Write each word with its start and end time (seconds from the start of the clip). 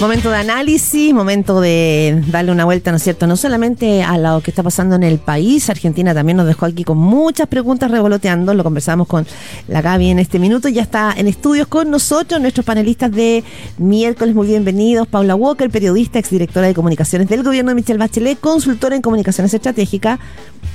Momento 0.00 0.30
de 0.30 0.36
análisis, 0.38 1.12
momento 1.12 1.60
de 1.60 2.24
darle 2.28 2.52
una 2.52 2.64
vuelta, 2.64 2.90
¿no 2.90 2.96
es 2.96 3.02
cierto? 3.02 3.26
No 3.26 3.36
solamente 3.36 4.02
a 4.02 4.16
lo 4.16 4.40
que 4.40 4.50
está 4.50 4.62
pasando 4.62 4.96
en 4.96 5.02
el 5.02 5.18
país, 5.18 5.68
Argentina 5.68 6.14
también 6.14 6.38
nos 6.38 6.46
dejó 6.46 6.64
aquí 6.64 6.84
con 6.84 6.96
muchas 6.96 7.48
preguntas 7.48 7.90
revoloteando, 7.90 8.54
lo 8.54 8.64
conversamos 8.64 9.06
con 9.06 9.26
la 9.68 9.82
Gaby 9.82 10.08
en 10.08 10.18
este 10.18 10.38
minuto, 10.38 10.70
ya 10.70 10.80
está 10.80 11.12
en 11.14 11.26
estudios 11.26 11.68
con 11.68 11.90
nosotros, 11.90 12.40
nuestros 12.40 12.64
panelistas 12.64 13.12
de 13.12 13.44
miércoles, 13.76 14.34
muy 14.34 14.46
bienvenidos, 14.46 15.06
Paula 15.06 15.34
Walker, 15.34 15.68
periodista, 15.68 16.18
exdirectora 16.18 16.68
de 16.68 16.74
comunicaciones 16.74 17.28
del 17.28 17.42
gobierno 17.42 17.72
de 17.72 17.74
Michelle 17.74 17.98
Bachelet, 17.98 18.40
consultora 18.40 18.96
en 18.96 19.02
comunicaciones 19.02 19.52
estratégicas, 19.52 20.18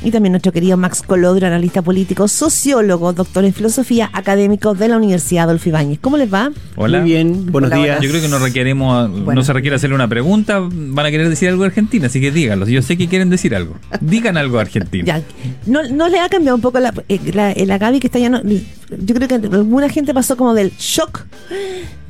y 0.04 0.12
también 0.12 0.34
nuestro 0.34 0.52
querido 0.52 0.78
Max 0.78 1.02
Colodro, 1.02 1.48
analista 1.48 1.82
político, 1.82 2.28
sociólogo, 2.28 3.14
doctor 3.14 3.44
en 3.46 3.54
filosofía, 3.54 4.10
académico 4.14 4.76
de 4.76 4.88
la 4.88 4.98
Universidad 4.98 5.46
Adolfo 5.46 5.70
Ibáñez. 5.70 6.00
¿Cómo 6.00 6.18
les 6.18 6.32
va? 6.32 6.52
Hola. 6.76 7.00
Muy 7.00 7.10
bien, 7.10 7.52
buenos 7.52 7.72
Hola, 7.72 7.82
días. 7.82 8.02
Yo 8.02 8.10
creo 8.10 8.22
que 8.22 8.28
no 8.28 8.38
requeremos, 8.40 9.10
Bueno. 9.24 9.40
no 9.42 9.44
se 9.46 9.54
requiere 9.54 9.76
hacerle 9.76 9.96
una 9.96 10.08
pregunta, 10.08 10.60
van 10.62 11.06
a 11.06 11.12
querer 11.12 11.30
decir 11.30 11.50
algo 11.50 11.64
de 11.64 11.68
Argentina, 11.68 12.08
así 12.08 12.20
que 12.22 12.32
díganlo. 12.32 12.68
Yo 12.68 12.82
sé 12.82 12.98
que 12.98 13.08
quieren 13.08 13.30
decir 13.30 13.56
algo. 13.56 13.76
Digan 14.02 14.38
algo 14.38 14.56
de 14.58 14.62
Argentina. 14.62 15.06
Ya. 15.06 15.24
¿No, 15.66 15.84
no 15.90 16.10
le 16.10 16.20
ha 16.20 16.30
cambiado 16.30 16.56
un 16.56 16.62
poco 16.62 16.80
la, 16.80 16.94
eh, 17.10 17.20
la, 17.34 17.52
eh, 17.52 17.66
la 17.66 17.78
Gaby 17.78 18.00
que 18.00 18.08
está 18.08 18.20
ya 18.20 18.30
no, 18.30 18.42
Yo 18.44 19.16
creo 19.16 19.28
que 19.28 19.36
alguna 19.36 19.90
gente 19.90 20.14
pasó 20.14 20.36
como 20.38 20.54
del 20.54 20.72
shock 20.78 21.26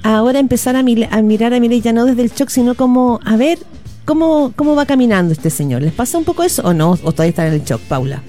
a 0.03 0.17
ahora 0.17 0.39
empezar 0.39 0.76
a, 0.76 0.84
mil- 0.84 1.07
a 1.09 1.21
mirar 1.21 1.53
a 1.53 1.59
Milei 1.59 1.81
ya 1.81 1.93
no 1.93 2.05
desde 2.05 2.21
el 2.23 2.31
shock, 2.31 2.49
sino 2.49 2.76
como 2.76 3.20
a 3.26 3.35
ver 3.37 3.59
cómo, 4.05 4.53
cómo 4.55 4.76
va 4.76 4.85
caminando 4.85 5.34
este 5.34 5.49
señor. 5.49 5.81
¿Les 5.81 5.93
pasa 5.93 6.17
un 6.17 6.23
poco 6.23 6.43
eso 6.43 6.62
o 6.63 6.73
no? 6.73 6.91
¿O 6.91 7.12
todavía 7.12 7.29
están 7.29 7.48
en 7.48 7.53
el 7.53 7.63
shock, 7.63 7.81
Paula? 7.81 8.21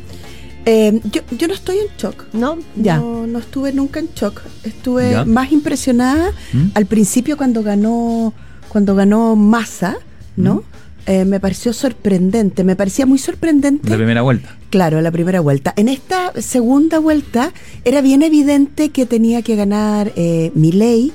Eh, 0.69 1.00
yo, 1.12 1.20
yo 1.38 1.47
no 1.47 1.55
estoy 1.55 1.77
en 1.78 1.86
shock. 1.97 2.24
¿No? 2.33 2.58
Ya. 2.74 2.97
No, 2.98 3.27
no 3.27 3.38
estuve 3.38 3.72
nunca 3.72 4.00
en 4.00 4.08
shock. 4.16 4.41
Estuve 4.64 5.12
Ya. 5.12 5.24
más 5.24 5.52
impresionada 5.52 6.30
¿Mm? 6.52 6.64
al 6.74 6.86
principio 6.86 7.36
cuando 7.36 7.62
ganó, 7.62 8.33
cuando 8.69 8.95
ganó 8.95 9.37
Massa, 9.37 9.97
¿no? 10.37 10.62
Eh, 11.06 11.25
me 11.25 11.38
pareció 11.38 11.72
sorprendente. 11.72 12.64
Me 12.64 12.75
parecía 12.77 13.06
muy 13.06 13.19
sorprendente. 13.19 13.89
La 13.89 13.97
primera 13.97 14.23
vuelta. 14.23 14.56
Claro, 14.70 15.00
la 15.00 15.11
primera 15.12 15.41
vuelta. 15.41 15.73
En 15.77 15.89
esta 15.89 16.33
segunda 16.41 16.98
vuelta 16.98 17.53
era 17.84 18.00
bien 18.00 18.23
evidente 18.23 18.89
que 18.91 19.06
tenía 19.06 19.42
que 19.42 19.55
ganar 19.56 20.12
eh, 20.17 20.50
Milei 20.55 21.12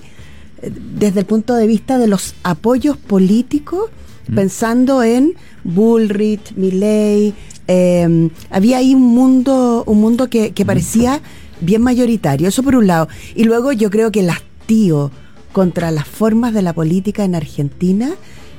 eh, 0.62 0.72
desde 0.98 1.20
el 1.20 1.26
punto 1.26 1.56
de 1.56 1.68
vista 1.68 1.98
de 1.98 2.08
los 2.08 2.36
apoyos 2.44 2.96
políticos, 2.98 3.90
Mm. 4.28 4.36
pensando 4.36 5.02
en 5.04 5.34
Bullrich, 5.64 6.54
Milei. 6.56 7.34
eh, 7.68 8.30
había 8.52 8.78
ahí 8.78 8.94
un 8.94 9.02
mundo, 9.02 9.84
un 9.88 10.00
mundo 10.00 10.30
que, 10.30 10.52
que 10.52 10.64
parecía 10.66 11.22
bien 11.60 11.82
mayoritario. 11.82 12.48
Eso 12.48 12.62
por 12.64 12.76
un 12.76 12.86
lado. 12.88 13.08
Y 13.36 13.46
luego 13.46 13.72
yo 13.72 13.90
creo 13.90 14.12
que 14.12 14.20
el 14.22 14.30
hastío 14.30 15.10
contra 15.52 15.92
las 15.92 16.08
formas 16.08 16.54
de 16.54 16.62
la 16.62 16.74
política 16.74 17.24
en 17.24 17.36
Argentina 17.36 18.12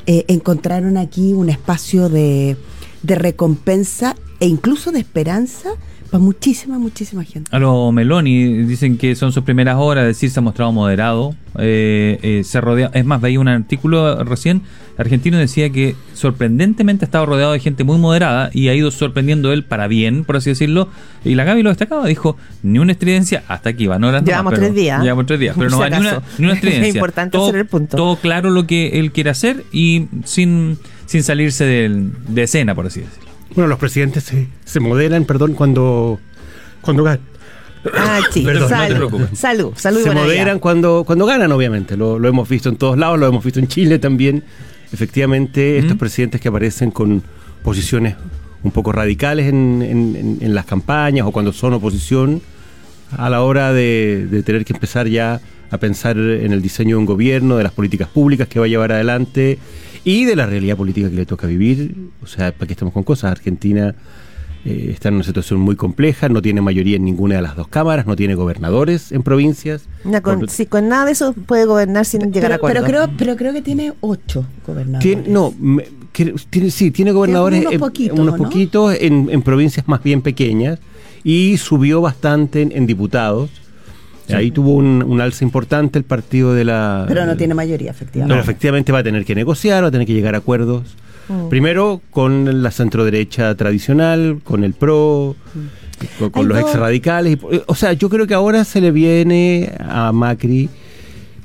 eh, 0.06 0.24
encontraron 0.28 0.96
aquí 0.96 1.32
un 1.32 1.48
espacio 1.48 2.08
de, 2.08 2.56
de 3.02 3.14
recompensa 3.14 4.16
e 4.40 4.46
incluso 4.46 4.90
de 4.92 4.98
esperanza 4.98 5.70
para 6.10 6.22
muchísima, 6.22 6.78
muchísima 6.78 7.24
gente. 7.24 7.54
A 7.54 7.58
los 7.58 7.92
Meloni 7.92 8.64
dicen 8.64 8.98
que 8.98 9.14
son 9.14 9.32
sus 9.32 9.44
primeras 9.44 9.76
horas, 9.78 10.02
es 10.02 10.08
decir, 10.08 10.30
se 10.30 10.40
ha 10.40 10.42
mostrado 10.42 10.70
moderado. 10.70 11.34
eh, 11.58 12.18
eh, 12.22 12.44
se 12.44 12.60
rodea, 12.60 12.90
es 12.92 13.04
más, 13.04 13.20
veía 13.20 13.40
un 13.40 13.48
artículo 13.48 14.22
recién, 14.24 14.62
argentino 14.98 15.38
decía 15.38 15.70
que 15.70 15.94
sorprendentemente 16.14 17.04
ha 17.04 17.06
estado 17.06 17.26
rodeado 17.26 17.52
de 17.52 17.60
gente 17.60 17.84
muy 17.84 17.98
moderada 17.98 18.50
y 18.52 18.68
ha 18.68 18.74
ido 18.74 18.90
sorprendiendo 18.90 19.52
él 19.52 19.64
para 19.64 19.86
bien, 19.88 20.24
por 20.24 20.36
así 20.36 20.50
decirlo. 20.50 20.88
Y 21.24 21.34
la 21.34 21.44
Gaby 21.44 21.62
lo 21.62 21.70
destacaba, 21.70 22.06
dijo, 22.06 22.36
ni 22.62 22.78
una 22.78 22.92
estridencia, 22.92 23.42
hasta 23.48 23.70
aquí 23.70 23.86
van 23.86 24.04
horas. 24.04 24.22
nomás, 24.22 24.28
Llevamos 24.28 24.54
tres 24.54 24.74
días. 24.74 25.02
Llevamos 25.02 25.26
tres 25.26 25.40
días, 25.40 25.54
pero 25.58 25.70
no 25.70 25.78
va 25.80 25.90
ni 25.90 25.96
una, 25.98 26.22
ni 26.38 26.44
una 26.44 26.54
estridencia. 26.54 26.88
Es 26.88 26.94
importante 26.94 27.36
todo, 27.38 27.48
hacer 27.48 27.60
el 27.60 27.66
punto. 27.66 27.96
Todo 27.96 28.16
claro 28.16 28.50
lo 28.50 28.66
que 28.66 28.98
él 29.00 29.12
quiere 29.12 29.30
hacer 29.30 29.64
y 29.72 30.06
sin, 30.24 30.78
sin 31.06 31.22
salirse 31.22 31.64
del- 31.64 32.12
de 32.28 32.42
escena, 32.44 32.74
por 32.74 32.86
así 32.86 33.00
decirlo. 33.00 33.30
Bueno, 33.54 33.68
los 33.68 33.78
presidentes 33.78 34.24
se, 34.24 34.48
se 34.64 34.80
moderan, 34.80 35.24
perdón, 35.24 35.54
cuando, 35.54 36.18
cuando 36.80 37.04
ganan. 37.04 37.20
Ah, 37.94 38.20
sí. 38.30 38.42
Perdón, 38.42 38.62
no 38.62 38.68
te 38.68 38.74
salud, 38.74 38.96
preocupes. 38.96 39.38
salud, 39.38 39.72
salud. 39.76 40.00
y 40.00 40.02
se 40.04 40.10
moderan 40.12 40.58
cuando, 40.58 41.02
cuando 41.04 41.26
ganan, 41.26 41.50
obviamente. 41.52 41.96
Lo, 41.96 42.18
lo 42.18 42.28
hemos 42.28 42.48
visto 42.48 42.68
en 42.68 42.76
todos 42.76 42.96
lados, 42.96 43.18
lo 43.18 43.26
hemos 43.26 43.44
visto 43.44 43.58
en 43.60 43.66
Chile 43.68 43.98
también. 43.98 44.44
Efectivamente, 44.92 45.78
estos 45.78 45.96
¿Mm? 45.96 45.98
presidentes 45.98 46.40
que 46.40 46.48
aparecen 46.48 46.90
con 46.90 47.22
posiciones 47.62 48.16
un 48.62 48.70
poco 48.70 48.92
radicales 48.92 49.46
en, 49.48 49.82
en- 49.82 50.16
en- 50.16 50.38
en 50.40 50.54
las 50.54 50.64
campañas 50.66 51.26
o 51.26 51.32
cuando 51.32 51.52
son 51.52 51.72
oposición, 51.74 52.40
a 53.16 53.28
la 53.28 53.42
hora 53.42 53.72
de, 53.72 54.26
de 54.30 54.42
tener 54.42 54.64
que 54.64 54.72
empezar 54.72 55.06
ya 55.08 55.40
a 55.70 55.78
pensar 55.78 56.16
en 56.18 56.52
el 56.52 56.62
diseño 56.62 56.96
de 56.96 57.00
un 57.00 57.06
gobierno, 57.06 57.56
de 57.56 57.62
las 57.62 57.72
políticas 57.72 58.08
públicas 58.08 58.46
que 58.48 58.58
va 58.58 58.66
a 58.66 58.68
llevar 58.68 58.92
adelante 58.92 59.58
y 60.04 60.24
de 60.24 60.36
la 60.36 60.46
realidad 60.46 60.76
política 60.76 61.08
que 61.10 61.16
le 61.16 61.26
toca 61.26 61.46
vivir. 61.46 61.94
O 62.22 62.26
sea, 62.26 62.52
¿para 62.52 62.66
qué 62.66 62.72
estamos 62.74 62.92
con 62.94 63.02
cosas? 63.02 63.30
Argentina 63.32 63.94
eh, 64.64 64.90
está 64.92 65.08
en 65.08 65.16
una 65.16 65.24
situación 65.24 65.58
muy 65.60 65.74
compleja, 65.76 66.28
no 66.28 66.40
tiene 66.40 66.60
mayoría 66.60 66.96
en 66.96 67.04
ninguna 67.04 67.36
de 67.36 67.42
las 67.42 67.56
dos 67.56 67.68
cámaras, 67.68 68.06
no 68.06 68.14
tiene 68.16 68.34
gobernadores 68.34 69.10
en 69.12 69.22
provincias. 69.22 69.84
Una 70.04 70.20
con- 70.20 70.40
Por- 70.40 70.50
si 70.50 70.66
con 70.66 70.88
nada 70.88 71.06
de 71.06 71.12
eso 71.12 71.32
puede 71.32 71.64
gobernar 71.64 72.04
sin 72.06 72.20
llegar 72.32 72.52
a 72.52 72.58
Pero, 72.58 72.66
acuerdo. 72.68 72.86
pero 72.86 73.04
creo, 73.06 73.16
pero 73.18 73.36
creo 73.36 73.52
que 73.52 73.62
tiene 73.62 73.92
ocho 74.00 74.44
gobernadores. 74.66 75.02
Tiene- 75.02 75.28
no, 75.28 75.52
me- 75.58 75.84
que- 76.12 76.34
tiene- 76.50 76.70
sí, 76.70 76.90
tiene 76.90 77.10
gobernadores, 77.12 77.60
unos 77.60 77.72
en- 77.72 77.80
poquitos, 77.80 78.18
unos 78.18 78.38
¿no? 78.38 78.44
poquitos 78.44 78.94
en, 79.00 79.28
en 79.30 79.42
provincias 79.42 79.88
más 79.88 80.02
bien 80.02 80.22
pequeñas 80.22 80.78
y 81.24 81.56
subió 81.56 82.00
bastante 82.00 82.62
en, 82.62 82.72
en 82.72 82.86
diputados. 82.86 83.50
Ahí 84.32 84.50
tuvo 84.50 84.74
un, 84.76 85.02
un 85.06 85.20
alza 85.20 85.44
importante 85.44 85.98
el 85.98 86.04
partido 86.04 86.54
de 86.54 86.64
la... 86.64 87.04
Pero 87.06 87.26
no 87.26 87.36
tiene 87.36 87.52
mayoría, 87.52 87.90
efectivamente. 87.90 88.32
Pero 88.32 88.40
efectivamente 88.42 88.90
va 88.90 89.00
a 89.00 89.02
tener 89.02 89.26
que 89.26 89.34
negociar, 89.34 89.82
va 89.84 89.88
a 89.88 89.90
tener 89.90 90.06
que 90.06 90.14
llegar 90.14 90.34
a 90.34 90.38
acuerdos. 90.38 90.84
Mm. 91.32 91.48
Primero 91.48 92.00
con 92.10 92.62
la 92.62 92.70
centroderecha 92.70 93.54
tradicional, 93.54 94.40
con 94.44 94.64
el 94.64 94.74
PRO, 94.74 95.34
con, 96.18 96.30
con 96.30 96.48
los 96.48 96.60
dos- 96.60 96.70
ex 96.70 96.78
radicales. 96.78 97.38
O 97.66 97.74
sea, 97.74 97.92
yo 97.94 98.08
creo 98.08 98.26
que 98.26 98.34
ahora 98.34 98.64
se 98.64 98.80
le 98.80 98.90
viene 98.90 99.72
a 99.78 100.12
Macri, 100.12 100.68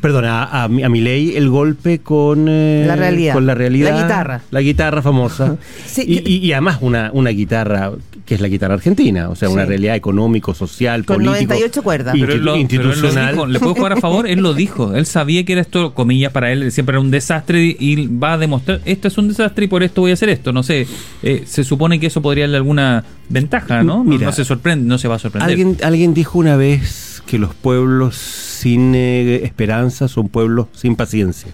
perdón, 0.02 0.26
a, 0.26 0.44
a, 0.44 0.64
a 0.66 0.68
Milei 0.68 1.36
el 1.38 1.50
golpe 1.50 2.00
con, 2.00 2.48
eh, 2.50 2.84
La 2.88 2.96
realidad. 2.96 3.34
con 3.34 3.46
la 3.46 3.56
realidad. 3.56 3.92
La 3.96 4.02
guitarra. 4.04 4.42
La 4.52 4.62
guitarra 4.62 5.02
famosa. 5.02 5.58
Sí, 5.86 6.04
y, 6.08 6.16
yo- 6.16 6.22
y- 6.26 6.38
y 6.48 6.52
además 6.54 6.80
una, 6.82 7.10
una 7.14 7.30
guitarra 7.32 7.92
que 8.28 8.36
es 8.36 8.42
la 8.42 8.50
guitarra 8.50 8.74
argentina, 8.74 9.30
o 9.30 9.36
sea, 9.38 9.50
una 9.50 9.64
realidad 9.66 9.96
económico, 9.96 10.54
social, 10.54 11.06
Con 11.06 11.16
político. 11.16 11.54
98 11.54 11.82
cuerdas. 11.82 12.14
Pero 12.20 12.34
él 12.34 12.40
lo- 12.42 12.54
pero 12.54 12.56
él 12.56 12.80
lo 12.82 12.88
institucional. 12.92 13.32
dijo, 13.34 13.46
¿Le 13.48 13.60
puedo 13.60 13.74
jugar 13.74 13.94
a 13.94 13.98
favor? 14.02 14.28
Él 14.28 14.42
lo 14.42 14.54
dijo. 14.54 14.94
Él 14.94 15.06
sabía 15.06 15.46
que 15.46 15.54
era 15.54 15.62
esto, 15.62 15.94
comillas, 15.94 16.34
para 16.34 16.52
él 16.52 16.70
siempre 16.74 16.96
era 16.96 17.00
un 17.00 17.10
desastre 17.10 17.64
y, 17.80 18.08
va 18.08 18.34
a 18.34 18.38
demostrar, 18.38 18.82
esto 18.84 19.08
es 19.08 19.18
un 19.18 19.30
desastre 19.30 19.64
y 19.64 19.68
por 19.70 19.82
esto 19.82 20.02
voy 20.02 20.12
a 20.12 20.16
hacer 20.16 20.28
esto. 20.28 20.52
No 20.52 20.62
sé, 20.62 20.86
eh, 21.24 21.44
se 21.48 21.64
supone 21.64 22.02
que 22.02 22.08
eso 22.08 22.22
podría 22.22 22.44
darle 22.44 22.58
alguna 22.58 23.06
ventaja, 23.30 23.82
¿no? 23.82 24.00
No- 24.00 24.04
Mira, 24.04 24.26
no 24.26 24.32
se 24.34 24.44
sorprende, 24.44 24.86
no 24.86 24.98
se 24.98 25.08
va 25.08 25.16
a 25.16 25.20
sorprender. 25.20 25.50
Alguien, 25.50 25.78
alguien 25.82 26.14
dijo 26.14 26.38
una 26.38 26.58
vez 26.58 27.24
que 27.26 27.40
los 27.40 27.56
pueblos 27.56 28.18
sin 28.18 28.94
eh, 28.94 29.46
esperanza 29.46 30.10
son 30.10 30.28
pueblos 30.28 30.68
sin 30.74 30.98
paciencia. 30.98 31.52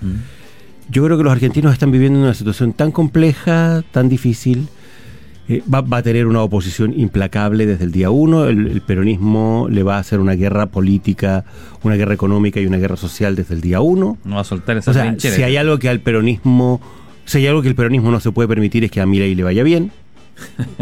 Mm. 0.00 0.90
Yo 0.90 1.04
creo 1.04 1.16
que 1.18 1.24
los 1.24 1.32
argentinos 1.32 1.72
están 1.72 1.90
viviendo 1.90 2.20
una 2.20 2.34
situación 2.34 2.72
tan 2.74 2.92
compleja, 2.92 3.82
tan 3.90 4.08
difícil. 4.08 4.68
Eh, 5.48 5.62
va, 5.72 5.80
va 5.80 5.98
a 5.98 6.02
tener 6.02 6.26
una 6.26 6.42
oposición 6.42 6.98
implacable 6.98 7.66
desde 7.66 7.84
el 7.84 7.92
día 7.92 8.10
uno. 8.10 8.44
El, 8.46 8.66
el 8.68 8.80
peronismo 8.80 9.66
le 9.70 9.82
va 9.82 9.96
a 9.96 9.98
hacer 9.98 10.20
una 10.20 10.34
guerra 10.34 10.66
política, 10.66 11.44
una 11.82 11.96
guerra 11.96 12.14
económica 12.14 12.60
y 12.60 12.66
una 12.66 12.78
guerra 12.78 12.96
social 12.96 13.34
desde 13.34 13.54
el 13.54 13.60
día 13.60 13.80
uno. 13.80 14.18
No 14.24 14.36
va 14.36 14.42
a 14.42 14.44
soltar 14.44 14.76
esa 14.76 14.90
O 14.90 14.94
sea, 14.94 15.14
si 15.18 15.42
hay 15.42 15.56
algo 15.56 15.78
que 15.78 15.88
al 15.88 16.00
peronismo, 16.00 16.80
si 17.24 17.38
hay 17.38 17.46
algo 17.48 17.62
que 17.62 17.68
el 17.68 17.74
peronismo 17.74 18.10
no 18.10 18.20
se 18.20 18.30
puede 18.32 18.48
permitir 18.48 18.84
es 18.84 18.90
que 18.90 19.00
a 19.00 19.06
Milei 19.06 19.34
le 19.34 19.42
vaya 19.42 19.62
bien. 19.62 19.90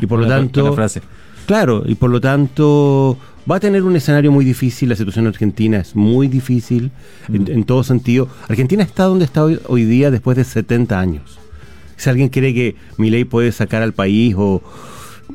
Y 0.00 0.06
por 0.06 0.20
lo 0.20 0.28
tanto, 0.28 0.72
frase. 0.74 1.02
Claro, 1.46 1.82
y 1.84 1.94
por 1.94 2.10
lo 2.10 2.20
tanto 2.20 3.16
va 3.50 3.56
a 3.56 3.60
tener 3.60 3.82
un 3.82 3.96
escenario 3.96 4.30
muy 4.30 4.44
difícil, 4.44 4.90
la 4.90 4.96
situación 4.96 5.24
en 5.24 5.30
Argentina 5.30 5.78
es 5.78 5.96
muy 5.96 6.28
difícil 6.28 6.90
en, 7.28 7.42
Mm. 7.44 7.50
en 7.50 7.64
todo 7.64 7.82
sentido. 7.82 8.28
Argentina 8.48 8.82
está 8.82 9.04
donde 9.04 9.24
está 9.24 9.42
hoy, 9.42 9.58
hoy 9.66 9.84
día 9.84 10.10
después 10.10 10.36
de 10.36 10.44
70 10.44 11.00
años. 11.00 11.38
Si 11.98 12.08
alguien 12.08 12.30
cree 12.30 12.54
que 12.54 12.76
Milei 12.96 13.24
puede 13.24 13.52
sacar 13.52 13.82
al 13.82 13.92
país 13.92 14.34
o 14.38 14.62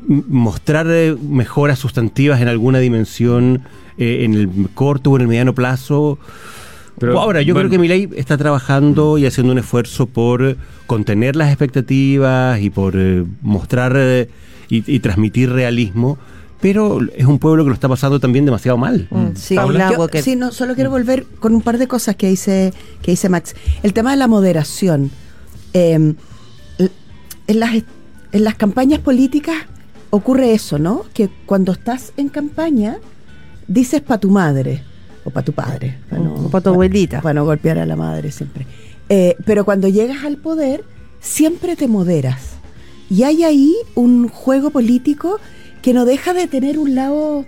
mostrar 0.08 0.86
eh, 0.90 1.14
mejoras 1.22 1.78
sustantivas 1.78 2.40
en 2.40 2.48
alguna 2.48 2.78
dimensión 2.80 3.62
eh, 3.96 4.24
en 4.24 4.34
el 4.34 4.48
corto 4.74 5.12
o 5.12 5.16
en 5.16 5.22
el 5.22 5.28
mediano 5.28 5.54
plazo, 5.54 6.18
Pero, 6.98 7.20
ahora 7.20 7.42
yo 7.42 7.54
bueno. 7.54 7.68
creo 7.68 7.78
que 7.78 7.78
Milei 7.80 8.08
está 8.16 8.36
trabajando 8.36 9.18
y 9.18 9.26
haciendo 9.26 9.52
un 9.52 9.58
esfuerzo 9.58 10.06
por 10.06 10.56
contener 10.86 11.36
las 11.36 11.48
expectativas 11.48 12.60
y 12.60 12.70
por 12.70 12.94
eh, 12.96 13.24
mostrar 13.42 13.92
eh, 13.96 14.28
y, 14.68 14.82
y 14.92 14.98
transmitir 15.00 15.50
realismo, 15.52 16.18
pero 16.60 16.98
es 17.14 17.26
un 17.26 17.38
pueblo 17.38 17.62
que 17.64 17.68
lo 17.68 17.74
está 17.74 17.88
pasando 17.88 18.18
también 18.18 18.44
demasiado 18.46 18.76
mal. 18.78 19.06
Mm, 19.10 19.26
sí, 19.36 19.54
yo- 19.54 19.98
Walker. 19.98 20.22
sí, 20.22 20.34
no, 20.34 20.50
solo 20.50 20.74
quiero 20.74 20.90
volver 20.90 21.24
con 21.38 21.54
un 21.54 21.60
par 21.62 21.78
de 21.78 21.86
cosas 21.86 22.16
que 22.16 22.28
dice, 22.28 22.72
que 23.02 23.10
dice 23.12 23.28
Max. 23.28 23.54
El 23.82 23.92
tema 23.92 24.10
de 24.10 24.16
la 24.16 24.26
moderación. 24.28 25.10
Eh, 25.72 25.94
l- 25.94 26.14
en, 27.46 27.60
las, 27.60 27.74
en 28.32 28.44
las 28.44 28.54
campañas 28.54 29.00
políticas 29.00 29.56
ocurre 30.10 30.52
eso, 30.52 30.78
¿no? 30.78 31.04
Que 31.12 31.28
cuando 31.46 31.72
estás 31.72 32.12
en 32.16 32.28
campaña, 32.28 32.98
dices 33.66 34.00
pa' 34.00 34.18
tu 34.18 34.30
madre. 34.30 34.82
o 35.24 35.30
para 35.30 35.44
tu 35.44 35.52
padre. 35.52 35.98
para 36.08 36.22
O 36.22 36.48
pa' 36.50 36.60
tu 36.60 36.70
abuelita. 36.70 37.20
Para 37.20 37.34
no 37.34 37.44
golpear 37.44 37.78
a 37.78 37.86
la 37.86 37.96
madre 37.96 38.30
siempre. 38.30 38.66
Eh, 39.08 39.36
pero 39.44 39.64
cuando 39.64 39.88
llegas 39.88 40.24
al 40.24 40.36
poder, 40.36 40.84
siempre 41.20 41.76
te 41.76 41.88
moderas. 41.88 42.52
Y 43.10 43.22
hay 43.24 43.42
ahí 43.44 43.74
un 43.94 44.28
juego 44.28 44.70
político 44.70 45.38
que 45.82 45.92
no 45.92 46.04
deja 46.04 46.32
de 46.32 46.46
tener 46.46 46.78
un 46.78 46.94
lado 46.94 47.44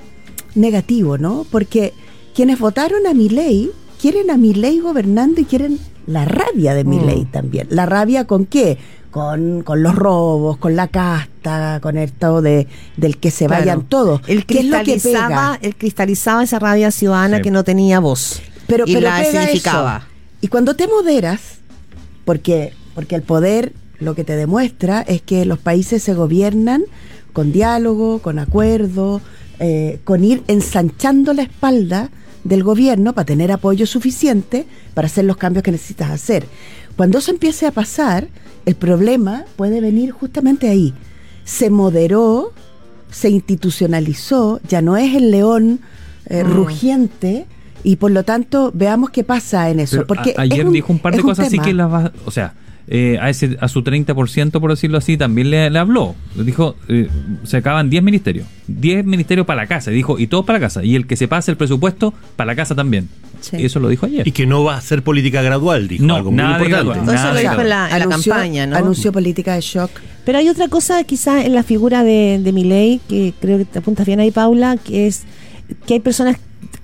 negativo, 0.55 1.19
¿no? 1.19 1.47
Porque 1.51 1.93
quienes 2.35 2.59
votaron 2.59 3.07
a 3.07 3.15
Milei 3.15 3.71
quieren 4.01 4.31
a 4.31 4.37
Milei 4.37 4.81
gobernando 4.81 5.41
y 5.41 5.45
quieren 5.45 5.79
la 6.07 6.25
rabia 6.25 6.75
de 6.75 6.85
Milei 6.85 7.23
Mm. 7.25 7.31
también. 7.31 7.67
¿La 7.71 7.87
rabia 7.87 8.27
con 8.27 8.45
qué? 8.47 8.79
Con, 9.17 9.63
con 9.63 9.83
los 9.83 9.95
robos, 9.95 10.59
con 10.59 10.77
la 10.77 10.89
casta, 10.89 11.79
con 11.81 11.97
esto 11.97 12.43
de, 12.43 12.67
del 12.99 13.17
que 13.17 13.31
se 13.31 13.47
Claro. 13.47 13.61
vayan 13.63 13.83
todos. 13.87 14.21
Él 14.27 14.45
¿Qué 14.45 14.59
es 14.59 14.67
lo 14.67 14.77
que 14.81 14.83
cristalizaba, 14.93 15.29
pega? 15.55 15.59
él 15.63 15.75
cristalizaba 15.75 16.43
esa 16.45 16.59
rabia 16.59 16.91
ciudadana 16.91 17.39
Sí. 17.39 17.45
que 17.45 17.51
no 17.51 17.65
tenía 17.65 17.99
voz. 17.99 18.43
Pero, 18.67 18.85
y 18.87 18.93
pero 18.93 19.09
la 19.09 19.17
pega 19.23 19.41
significaba. 19.45 19.97
eso. 19.97 20.07
Y 20.43 20.49
cuando 20.49 20.77
te 20.77 20.87
moderas, 20.87 21.41
porque, 22.27 22.75
porque 22.95 23.15
el 23.15 23.23
poder 23.23 23.73
lo 24.01 24.15
que 24.15 24.23
te 24.23 24.37
demuestra 24.37 25.01
es 25.01 25.23
que 25.23 25.47
los 25.47 25.59
países 25.61 26.03
se 26.03 26.13
gobiernan 26.13 26.85
con 27.33 27.53
diálogo, 27.53 28.19
con 28.19 28.39
acuerdo, 28.39 29.23
eh, 29.61 29.99
con 30.05 30.25
ir 30.25 30.43
ensanchando 30.47 31.33
la 31.33 31.41
espalda 31.41 32.11
del 32.45 32.63
gobierno 32.63 33.15
para 33.15 33.25
tener 33.25 33.51
apoyo 33.51 33.87
suficiente 33.87 34.67
para 34.93 35.07
hacer 35.07 35.25
los 35.25 35.39
cambios 35.39 35.63
que 35.63 35.73
necesitas 35.73 36.11
hacer. 36.11 36.47
Cuando 36.99 37.17
eso 37.17 37.31
empiece 37.31 37.67
a 37.67 37.71
pasar, 37.73 38.29
el 38.67 38.75
problema 38.75 39.45
puede 39.57 39.81
venir 39.81 40.11
justamente 40.11 40.69
ahí. 40.69 40.93
Se 41.45 41.71
moderó, 41.71 42.53
se 43.11 43.31
institucionalizó, 43.31 44.61
ya 44.69 44.83
no 44.83 44.97
es 44.97 45.15
el 45.15 45.31
león 45.31 45.81
eh, 46.29 46.43
Mm. 46.43 46.53
rugiente 46.53 47.47
y 47.85 47.97
por 47.97 48.11
lo 48.11 48.25
tanto 48.25 48.73
veamos 48.75 49.11
qué 49.11 49.23
pasa 49.23 49.71
en 49.71 49.79
eso. 49.79 49.97
Pero 49.99 50.07
porque 50.09 50.35
a- 50.37 50.43
ayer 50.43 50.61
es 50.61 50.67
un- 50.67 50.73
dijo 50.73 50.93
un 50.93 50.99
par 50.99 51.15
de 51.15 51.23
cosas 51.23 51.47
así 51.47 51.59
que 51.61 51.73
las 51.73 51.89
va, 51.91 52.13
o 52.25 52.31
sea, 52.33 52.55
eh, 52.89 53.19
a 53.21 53.31
ese 53.31 53.57
a 53.61 53.69
su 53.69 53.83
30%, 53.83 54.61
por 54.61 54.71
decirlo 54.71 54.99
así, 54.99 55.17
también 55.17 55.51
le, 55.51 55.71
le 55.71 55.79
habló. 55.79 56.15
Dijo, 56.37 56.77
eh, 56.89 57.09
se 57.45 57.57
acaban 57.57 57.91
10 57.91 58.03
ministerios. 58.03 58.47
10 58.69 59.05
ministerios 59.05 59.47
para 59.47 59.63
la 59.63 59.67
casa. 59.67 59.91
Dijo, 59.91 60.19
y 60.19 60.27
todos 60.29 60.45
para 60.45 60.59
la 60.59 60.67
casa. 60.67 60.85
Y 60.85 60.95
el 60.97 61.07
que 61.07 61.17
se 61.17 61.27
pase 61.29 61.51
el 61.51 61.57
presupuesto, 61.57 62.15
para 62.37 62.47
la 62.49 62.57
casa 62.57 62.75
también. 62.75 63.09
Sí. 63.41 63.57
Y 63.59 63.65
eso 63.67 63.81
lo 63.81 63.89
dijo 63.89 64.07
ayer. 64.07 64.27
Y 64.27 64.33
que 64.33 64.47
no 64.47 64.65
va 64.65 64.77
a 64.77 64.81
ser 64.81 65.03
política 65.03 65.43
gradual, 65.43 65.89
dijo 65.89 66.05
No, 66.05 66.15
algo 66.17 66.31
muy 66.31 66.39
nada 66.39 66.59
importante. 66.65 66.99
gradual. 67.01 67.15
Eso 67.19 67.33
lo 67.35 67.41
dijo 67.41 67.61
en 67.63 67.69
la, 67.69 67.89
en 67.91 67.99
la 67.99 68.05
Anunció- 68.05 68.33
campaña, 68.33 68.67
¿no? 68.67 68.77
Anunció 68.77 69.13
política 69.13 69.55
de 69.55 69.61
shock. 69.61 69.91
Pero 70.25 70.39
hay 70.39 70.49
otra 70.49 70.69
cosa 70.69 71.03
quizás 71.05 71.45
en 71.45 71.55
la 71.55 71.63
figura 71.63 72.03
de, 72.03 72.41
de 72.43 72.53
Milei, 72.53 73.01
que 73.09 73.35
creo 73.41 73.59
que 73.59 73.65
te 73.65 73.79
apuntas 73.81 74.07
bien 74.07 74.21
ahí, 74.21 74.31
Paula, 74.31 74.77
que 74.77 75.07
es 75.07 75.25
que 75.87 75.95
hay 75.95 76.01
personas, 76.01 76.37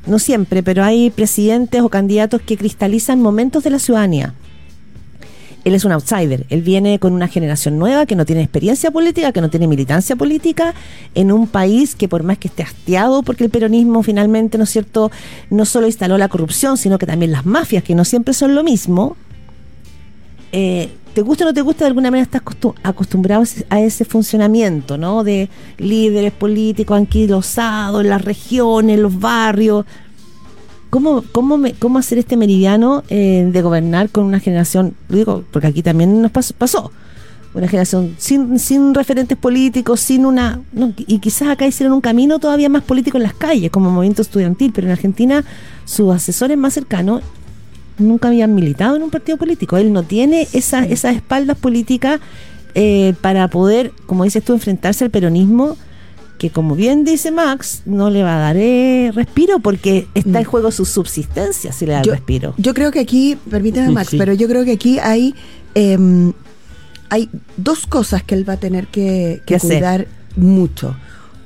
no 0.06 0.18
siempre, 0.18 0.62
pero 0.62 0.84
hay 0.84 1.10
presidentes 1.10 1.80
o 1.80 1.88
candidatos 1.88 2.40
que 2.42 2.56
cristalizan 2.56 3.20
momentos 3.20 3.64
de 3.64 3.70
la 3.70 3.78
ciudadanía. 3.78 4.34
Él 5.64 5.74
es 5.74 5.84
un 5.84 5.92
outsider, 5.92 6.44
él 6.48 6.62
viene 6.62 6.98
con 6.98 7.12
una 7.12 7.28
generación 7.28 7.78
nueva 7.78 8.04
que 8.04 8.16
no 8.16 8.24
tiene 8.24 8.42
experiencia 8.42 8.90
política, 8.90 9.30
que 9.30 9.40
no 9.40 9.48
tiene 9.48 9.68
militancia 9.68 10.16
política, 10.16 10.74
en 11.14 11.30
un 11.30 11.46
país 11.46 11.94
que 11.94 12.08
por 12.08 12.24
más 12.24 12.38
que 12.38 12.48
esté 12.48 12.64
hastiado, 12.64 13.22
porque 13.22 13.44
el 13.44 13.50
peronismo 13.50 14.02
finalmente, 14.02 14.58
¿no 14.58 14.64
es 14.64 14.70
cierto?, 14.70 15.12
no 15.50 15.64
solo 15.64 15.86
instaló 15.86 16.18
la 16.18 16.28
corrupción, 16.28 16.76
sino 16.76 16.98
que 16.98 17.06
también 17.06 17.30
las 17.30 17.46
mafias, 17.46 17.84
que 17.84 17.94
no 17.94 18.04
siempre 18.04 18.34
son 18.34 18.56
lo 18.56 18.64
mismo, 18.64 19.16
eh, 20.50 20.90
te 21.14 21.20
gusta 21.22 21.44
o 21.44 21.48
no 21.48 21.54
te 21.54 21.60
gusta, 21.60 21.84
de 21.84 21.88
alguna 21.88 22.10
manera 22.10 22.24
estás 22.24 22.42
costu- 22.42 22.74
acostumbrado 22.82 23.44
a 23.68 23.80
ese 23.80 24.04
funcionamiento, 24.04 24.98
¿no? 24.98 25.22
De 25.22 25.48
líderes 25.78 26.32
políticos 26.32 26.96
anquilosados 26.96 28.02
en 28.02 28.08
las 28.08 28.22
regiones, 28.24 28.96
en 28.96 29.02
los 29.02 29.20
barrios. 29.20 29.84
¿Cómo, 30.92 31.24
cómo, 31.32 31.56
me- 31.56 31.72
cómo 31.72 31.98
hacer 31.98 32.18
este 32.18 32.36
meridiano 32.36 33.02
eh, 33.08 33.48
de 33.50 33.62
gobernar 33.62 34.10
con 34.10 34.24
una 34.26 34.40
generación, 34.40 34.92
digo, 35.08 35.42
porque 35.50 35.68
aquí 35.68 35.82
también 35.82 36.20
nos 36.20 36.30
pas- 36.30 36.52
pasó, 36.52 36.92
una 37.54 37.66
generación 37.66 38.14
sin, 38.18 38.58
sin 38.58 38.92
referentes 38.92 39.38
políticos, 39.38 40.00
sin 40.00 40.26
una... 40.26 40.60
no, 40.74 40.92
y 40.98 41.18
quizás 41.20 41.48
acá 41.48 41.66
hicieron 41.66 41.94
un 41.94 42.02
camino 42.02 42.38
todavía 42.38 42.68
más 42.68 42.82
político 42.82 43.16
en 43.16 43.22
las 43.22 43.32
calles, 43.32 43.70
como 43.70 43.90
movimiento 43.90 44.20
estudiantil, 44.20 44.70
pero 44.74 44.86
en 44.86 44.92
Argentina 44.92 45.42
sus 45.86 46.14
asesores 46.14 46.58
más 46.58 46.74
cercanos 46.74 47.22
nunca 47.96 48.28
habían 48.28 48.54
militado 48.54 48.96
en 48.96 49.02
un 49.02 49.10
partido 49.10 49.38
político. 49.38 49.78
Él 49.78 49.94
no 49.94 50.02
tiene 50.02 50.46
esa, 50.52 50.84
esas 50.84 51.16
espaldas 51.16 51.56
políticas 51.56 52.20
eh, 52.74 53.14
para 53.22 53.48
poder, 53.48 53.92
como 54.04 54.24
dices 54.24 54.44
tú, 54.44 54.52
enfrentarse 54.52 55.04
al 55.04 55.10
peronismo, 55.10 55.78
que 56.42 56.50
como 56.50 56.74
bien 56.74 57.04
dice 57.04 57.30
Max, 57.30 57.82
no 57.86 58.10
le 58.10 58.24
va 58.24 58.34
a 58.34 58.40
dar 58.40 58.56
eh, 58.56 59.12
respiro 59.14 59.60
porque 59.60 60.08
está 60.12 60.40
en 60.40 60.44
juego 60.44 60.72
su 60.72 60.84
subsistencia 60.84 61.70
si 61.70 61.86
le 61.86 61.92
da 61.92 62.00
el 62.00 62.04
Yo, 62.06 62.12
respiro. 62.14 62.52
yo 62.58 62.74
creo 62.74 62.90
que 62.90 62.98
aquí, 62.98 63.38
permíteme 63.48 63.90
Max, 63.90 64.08
sí. 64.10 64.18
pero 64.18 64.32
yo 64.32 64.48
creo 64.48 64.64
que 64.64 64.72
aquí 64.72 64.98
hay, 64.98 65.36
em, 65.76 66.32
hay 67.10 67.30
dos 67.56 67.86
cosas 67.86 68.24
que 68.24 68.34
él 68.34 68.48
va 68.48 68.54
a 68.54 68.56
tener 68.56 68.88
que, 68.88 69.36
que 69.40 69.42
¿Qué 69.46 69.54
hacer? 69.54 69.68
cuidar 69.68 70.08
mucho. 70.34 70.96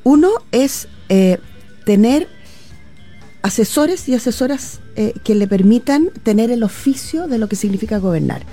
Uno 0.02 0.30
es 0.50 0.88
eh, 1.10 1.36
tener 1.84 2.26
asesores 3.42 4.08
y 4.08 4.14
asesoras 4.14 4.80
eh, 4.96 5.12
que 5.24 5.34
le 5.34 5.46
permitan 5.46 6.08
tener 6.22 6.50
el 6.50 6.62
oficio 6.62 7.28
de 7.28 7.36
lo 7.36 7.50
que 7.50 7.56
significa 7.56 7.98
gobernar. 7.98 8.44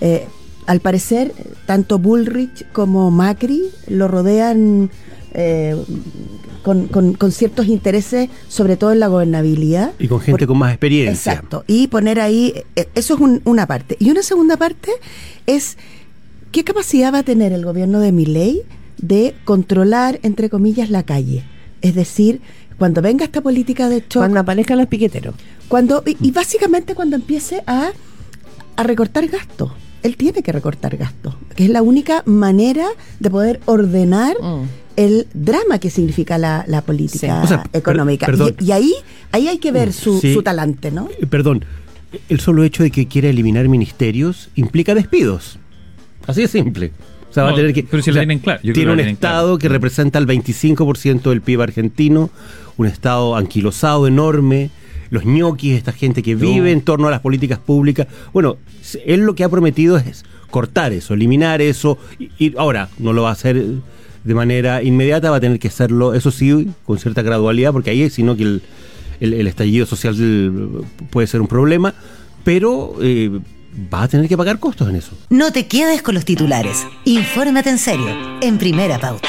Eh, 0.00 0.28
al 0.66 0.78
parecer, 0.78 1.32
tanto 1.66 1.98
Bullrich 1.98 2.70
como 2.70 3.10
Macri 3.10 3.62
lo 3.88 4.06
rodean 4.06 4.90
eh, 5.34 5.76
con, 6.62 6.86
con- 6.88 7.14
con 7.14 7.32
ciertos 7.32 7.66
intereses, 7.66 8.28
sobre 8.48 8.76
todo 8.76 8.92
en 8.92 9.00
la 9.00 9.08
gobernabilidad. 9.08 9.92
Y 9.98 10.08
con 10.08 10.20
gente 10.20 10.40
Por- 10.40 10.48
con 10.48 10.58
más 10.58 10.70
experiencia. 10.72 11.32
Exacto. 11.32 11.64
Y 11.66 11.88
poner 11.88 12.20
ahí, 12.20 12.54
eh, 12.76 12.88
eso 12.94 13.14
es 13.14 13.20
un- 13.20 13.40
una 13.44 13.66
parte. 13.66 13.96
Y 13.98 14.10
una 14.10 14.22
segunda 14.22 14.56
parte 14.56 14.90
es 15.46 15.76
qué 16.52 16.64
capacidad 16.64 17.12
va 17.12 17.18
a 17.18 17.22
tener 17.22 17.52
el 17.52 17.64
gobierno 17.64 17.98
de 18.00 18.12
Milei 18.12 18.62
de 18.98 19.34
controlar, 19.44 20.20
entre 20.22 20.48
comillas, 20.50 20.90
la 20.90 21.02
calle. 21.02 21.44
Es 21.80 21.94
decir, 21.96 22.40
cuando 22.78 23.02
venga 23.02 23.24
esta 23.24 23.40
política 23.40 23.88
de 23.88 24.00
shock, 24.00 24.12
Cuando 24.22 24.40
aparezcan 24.40 24.78
los 24.78 24.86
piqueteros. 24.86 25.34
cuando, 25.68 26.02
y, 26.06 26.16
y 26.20 26.30
básicamente 26.30 26.94
cuando 26.94 27.16
empiece 27.16 27.62
a, 27.66 27.90
a 28.76 28.82
recortar 28.82 29.26
gastos. 29.28 29.72
Él 30.02 30.16
tiene 30.16 30.42
que 30.42 30.50
recortar 30.52 30.96
gastos, 30.96 31.34
que 31.54 31.64
es 31.64 31.70
la 31.70 31.80
única 31.80 32.22
manera 32.26 32.86
de 33.20 33.30
poder 33.30 33.60
ordenar 33.66 34.36
Mm. 34.40 34.64
El 34.96 35.26
drama 35.34 35.78
que 35.78 35.90
significa 35.90 36.38
la, 36.38 36.64
la 36.68 36.82
política 36.82 37.38
Sí. 37.40 37.44
O 37.44 37.46
sea, 37.48 37.62
per- 37.64 37.80
económica. 37.80 38.26
perdón. 38.26 38.54
Y, 38.60 38.64
y 38.66 38.72
ahí, 38.72 38.92
ahí 39.32 39.48
hay 39.48 39.58
que 39.58 39.72
ver 39.72 39.92
su, 39.92 40.20
Sí. 40.20 40.34
su 40.34 40.42
talante, 40.42 40.90
¿no? 40.90 41.08
Eh, 41.20 41.26
Perdón, 41.26 41.64
el 42.28 42.40
solo 42.40 42.62
hecho 42.64 42.82
de 42.82 42.90
que 42.90 43.06
quiera 43.08 43.28
eliminar 43.28 43.68
ministerios 43.68 44.50
implica 44.54 44.94
despidos. 44.94 45.58
Así 46.26 46.42
de 46.42 46.48
simple. 46.48 46.92
O 47.30 47.34
sea, 47.34 47.44
va 47.44 47.50
a 47.52 47.54
tener 47.54 47.72
que. 47.72 47.82
pero 47.82 48.02
si 48.02 48.10
o 48.10 48.12
lo 48.14 48.20
tienen 48.20 48.38
claro, 48.40 48.60
yo 48.62 48.72
creo 48.72 48.74
tiene 48.74 48.86
lo 48.88 48.92
un 48.92 48.96
tienen 48.98 49.14
Estado 49.14 49.46
claro. 49.46 49.58
que 49.58 49.68
representa 49.70 50.18
el 50.18 50.26
25% 50.26 51.30
del 51.30 51.40
PIB 51.40 51.62
argentino, 51.62 52.30
un 52.76 52.86
Estado 52.86 53.36
anquilosado 53.36 54.06
enorme, 54.06 54.70
los 55.08 55.24
ñoquis, 55.24 55.76
esta 55.76 55.92
gente 55.92 56.22
que 56.22 56.34
vive 56.34 56.72
en 56.72 56.82
torno 56.82 57.08
a 57.08 57.10
las 57.10 57.20
políticas 57.20 57.58
públicas. 57.58 58.06
Bueno, 58.34 58.58
él 59.06 59.20
lo 59.20 59.34
que 59.34 59.44
ha 59.44 59.48
prometido 59.48 59.96
es 59.96 60.24
cortar 60.50 60.92
eso, 60.92 61.14
eliminar 61.14 61.62
eso. 61.62 61.96
Y, 62.18 62.30
y 62.38 62.54
ahora, 62.58 62.90
no 62.98 63.14
lo 63.14 63.22
va 63.22 63.30
a 63.30 63.32
hacer 63.32 63.64
de 64.24 64.34
manera 64.34 64.82
inmediata, 64.82 65.30
va 65.30 65.36
a 65.36 65.40
tener 65.40 65.58
que 65.58 65.68
hacerlo, 65.68 66.14
eso 66.14 66.30
sí, 66.30 66.68
con 66.84 66.98
cierta 66.98 67.22
gradualidad, 67.22 67.72
porque 67.72 67.90
ahí, 67.90 68.08
sino 68.10 68.36
que 68.36 68.60
el, 69.20 69.46
estallido 69.46 69.86
social 69.86 70.16
puede 71.10 71.26
ser 71.26 71.40
un 71.40 71.48
problema, 71.48 71.94
pero 72.44 72.96
eh, 73.00 73.30
va 73.92 74.02
a 74.02 74.08
tener 74.08 74.28
que 74.28 74.36
pagar 74.36 74.58
costos 74.58 74.88
en 74.88 74.96
eso. 74.96 75.16
No 75.30 75.52
te 75.52 75.66
quedes 75.66 76.02
con 76.02 76.14
los 76.14 76.24
titulares. 76.24 76.86
Infórmate 77.04 77.70
en 77.70 77.78
serio, 77.78 78.08
en 78.40 78.58
primera 78.58 78.98
pauta. 78.98 79.28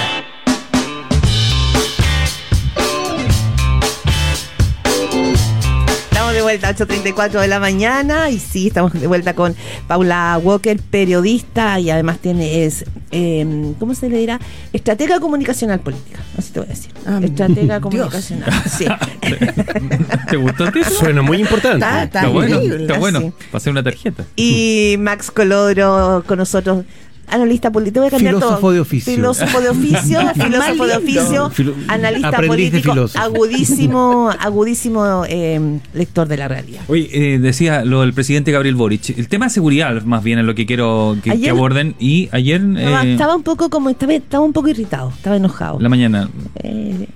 Vuelta 6.58 6.68
a 6.70 6.76
8.34 6.76 7.40
de 7.42 7.48
la 7.48 7.60
mañana 7.60 8.30
y 8.30 8.38
sí, 8.40 8.68
estamos 8.68 8.94
de 8.94 9.08
vuelta 9.08 9.34
con 9.34 9.56
Paula 9.88 10.40
Walker, 10.42 10.80
periodista 10.80 11.80
y 11.80 11.90
además 11.90 12.20
tiene, 12.20 12.66
es, 12.66 12.86
eh, 13.12 13.74
¿cómo 13.80 13.96
se 13.96 14.10
le 14.10 14.18
dirá? 14.20 14.40
Estratega 14.72 15.20
comunicacional 15.20 15.80
política, 15.80 16.20
así 16.38 16.52
te 16.54 16.60
voy 16.60 16.68
a 16.68 16.72
decir. 16.72 16.92
Ah, 17.06 17.20
Estratega 17.24 17.80
Dios. 17.80 17.82
comunicacional, 17.82 18.52
sí. 18.70 18.86
¿Te 20.30 20.38
gustó 20.38 20.66
el 20.66 20.72
título? 20.74 20.96
Suena 20.96 21.22
muy 21.22 21.40
importante. 21.42 21.78
Está- 21.78 22.04
Está 22.04 22.28
bueno, 22.28 22.60
está 22.60 23.00
bueno. 23.00 23.20
sí. 23.22 23.60
Ser 23.60 23.72
una 23.72 23.84
tarjeta. 23.84 24.26
Y 24.36 24.96
Max 25.00 25.32
Colodro 25.32 26.24
con 26.28 26.38
nosotros. 26.38 26.86
Analista 27.28 27.72
político, 27.72 28.02
voy 28.02 28.08
a 28.08 28.12
cambiar 28.12 28.36
Filósofo 28.36 28.60
todo. 28.62 28.72
de 28.74 28.80
oficio. 28.82 29.14
Filósofo 29.16 29.62
de 29.62 29.70
oficio, 29.70 30.20
filósofo 30.36 30.86
de 30.86 30.98
oficio, 30.98 31.50
Filo- 31.56 31.74
analista 31.88 32.28
aprendiz 32.28 32.50
político, 32.70 32.92
filósofo. 32.94 33.24
agudísimo, 33.24 34.30
agudísimo 34.40 35.24
eh, 35.28 35.80
lector 35.94 36.28
de 36.28 36.38
la 36.38 36.48
realidad. 36.48 36.82
Oye, 36.88 37.10
eh, 37.12 37.40
decía 37.40 37.86
lo 37.86 38.02
del 38.02 38.14
presidente 38.14 38.52
Gabriel 38.52 38.76
Boric. 38.76 39.18
El 39.18 39.28
tema 39.30 39.46
de 39.46 39.52
seguridad, 39.52 40.02
más 40.04 40.24
bien, 40.24 40.38
es 40.40 40.46
lo 40.46 40.54
que 40.54 40.66
quiero 40.66 41.18
que, 41.24 41.50
aborden. 41.50 41.96
Y 42.00 42.30
ayer, 42.32 42.62
Estaba, 42.78 43.04
eh, 43.04 43.12
estaba 43.14 43.36
un 43.36 43.44
poco 43.44 43.70
como, 43.70 43.90
estaba, 43.90 44.14
estaba 44.14 44.44
un 44.46 44.54
poco 44.54 44.68
irritado, 44.68 45.10
estaba 45.16 45.36
enojado. 45.38 45.80
la 45.80 45.90
mañana, 45.90 46.30
Eh, 46.62 47.08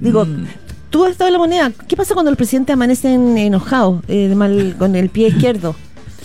digo, 0.00 0.24
Mm. 0.26 0.44
tú 0.90 1.04
has 1.04 1.12
estado 1.12 1.28
en 1.28 1.32
la 1.34 1.38
moneda. 1.38 1.72
¿Qué 1.88 1.96
pasa 1.96 2.14
cuando 2.14 2.30
los 2.30 2.36
presidentes 2.36 2.74
amanecen 2.74 3.38
enojados, 3.38 4.02
eh, 4.08 4.28
de 4.28 4.34
mal, 4.34 4.74
con 4.78 4.96
el 4.96 5.08
pie 5.08 5.28
izquierdo? 5.28 5.76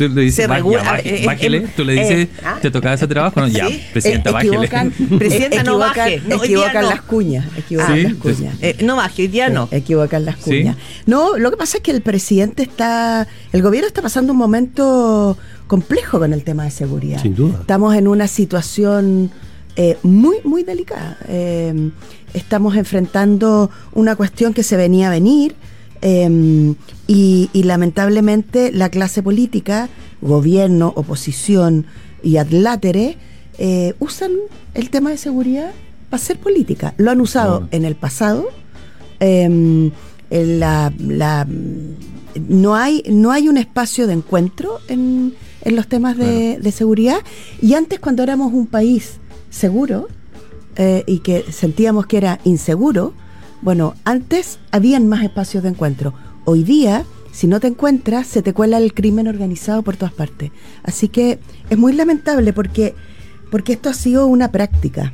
Tú 0.09 0.15
le 0.15 0.21
dices, 0.21 0.35
Se 0.43 0.47
"Va- 0.47 0.55
regula- 0.57 0.83
ya, 0.83 0.91
baje- 0.91 1.09
eh, 1.09 1.21
eh, 1.23 1.25
bájele. 1.25 1.57
eh, 1.57 1.67
Tú 1.75 1.83
le 1.85 1.93
dices, 1.93 2.11
eh, 2.11 2.29
¿ah? 2.43 2.57
¿te 2.61 2.71
tocaba 2.71 2.95
ese 2.95 3.07
trabajo? 3.07 3.39
No, 3.39 3.47
ya, 3.47 3.67
Sí. 3.67 3.81
presidenta, 3.91 4.29
Eh, 4.29 4.33
bájele. 4.33 4.69
Presidenta, 5.19 5.63
no 5.63 5.77
baje. 5.77 6.21
No, 6.27 6.43
equivocan 6.43 6.83
no. 6.83 6.89
las 6.89 7.01
cuñas. 7.01 7.45
Equivocan 7.57 7.95
Sí, 7.95 8.01
las 8.03 8.11
entonces- 8.11 8.37
cuñas. 8.37 8.55
Eh, 8.61 8.75
no 8.83 8.95
baje, 8.95 9.21
hoy 9.23 9.27
día 9.27 9.49
no. 9.49 9.67
Eh, 9.71 9.77
Equivocan 9.77 10.25
las 10.25 10.35
Sí. 10.37 10.43
cuñas. 10.61 10.77
No, 11.05 11.37
lo 11.37 11.51
que 11.51 11.57
pasa 11.57 11.77
es 11.77 11.83
que 11.83 11.91
el 11.91 12.01
presidente 12.01 12.63
está, 12.63 13.27
el 13.51 13.61
gobierno 13.61 13.87
está 13.87 14.01
pasando 14.01 14.31
un 14.33 14.37
momento 14.39 15.37
complejo 15.67 16.19
con 16.19 16.33
el 16.33 16.43
tema 16.43 16.63
de 16.65 16.71
seguridad. 16.71 17.21
Sin 17.21 17.35
duda. 17.35 17.57
Estamos 17.61 17.95
en 17.95 18.07
una 18.07 18.27
situación 18.27 19.31
eh, 19.77 19.97
muy, 20.03 20.35
muy 20.43 20.63
delicada. 20.63 21.17
Eh, 21.29 21.91
estamos 22.33 22.75
enfrentando 22.75 23.71
una 23.93 24.15
cuestión 24.17 24.53
que 24.53 24.63
se 24.63 24.75
venía 24.75 25.07
a 25.07 25.11
venir 25.11 25.55
eh, 26.01 26.73
y, 27.07 27.49
y 27.53 27.63
lamentablemente 27.63 28.71
la 28.71 28.89
clase 28.89 29.21
política, 29.23 29.89
gobierno, 30.21 30.93
oposición 30.95 31.85
y 32.23 32.37
adláteres, 32.37 33.15
eh, 33.57 33.93
usan 33.99 34.31
el 34.73 34.89
tema 34.89 35.09
de 35.11 35.17
seguridad 35.17 35.71
para 36.09 36.21
hacer 36.21 36.37
política. 36.39 36.93
Lo 36.97 37.11
han 37.11 37.21
usado 37.21 37.67
en 37.71 37.85
el 37.85 37.95
pasado. 37.95 38.47
eh, 39.19 39.91
la, 40.31 40.93
la- 40.97 41.47
no 42.47 42.75
hay 42.75 43.03
no 43.09 43.31
hay 43.31 43.49
un 43.49 43.57
espacio 43.57 44.07
de 44.07 44.13
encuentro 44.13 44.79
en, 44.87 45.33
en 45.63 45.75
los 45.75 45.87
temas 45.87 46.15
de, 46.17 46.57
de 46.59 46.71
seguridad 46.71 47.17
y 47.61 47.73
antes 47.73 47.99
cuando 47.99 48.23
éramos 48.23 48.53
un 48.53 48.67
país 48.67 49.15
seguro 49.49 50.07
eh, 50.77 51.03
y 51.07 51.19
que 51.19 51.43
sentíamos 51.51 52.05
que 52.05 52.15
era 52.15 52.39
inseguro 52.45 53.13
bueno 53.61 53.95
antes 54.05 54.59
habían 54.71 55.07
más 55.07 55.23
espacios 55.23 55.63
de 55.63 55.69
encuentro. 55.69 56.13
Hoy 56.45 56.63
día 56.63 57.05
si 57.31 57.47
no 57.47 57.59
te 57.59 57.67
encuentras 57.67 58.27
se 58.27 58.41
te 58.41 58.53
cuela 58.53 58.77
el 58.77 58.93
crimen 58.93 59.27
organizado 59.27 59.81
por 59.83 59.95
todas 59.95 60.13
partes. 60.13 60.51
Así 60.83 61.07
que 61.07 61.39
es 61.69 61.77
muy 61.77 61.93
lamentable 61.93 62.53
porque 62.53 62.95
porque 63.49 63.73
esto 63.73 63.89
ha 63.89 63.93
sido 63.93 64.27
una 64.27 64.51
práctica 64.51 65.13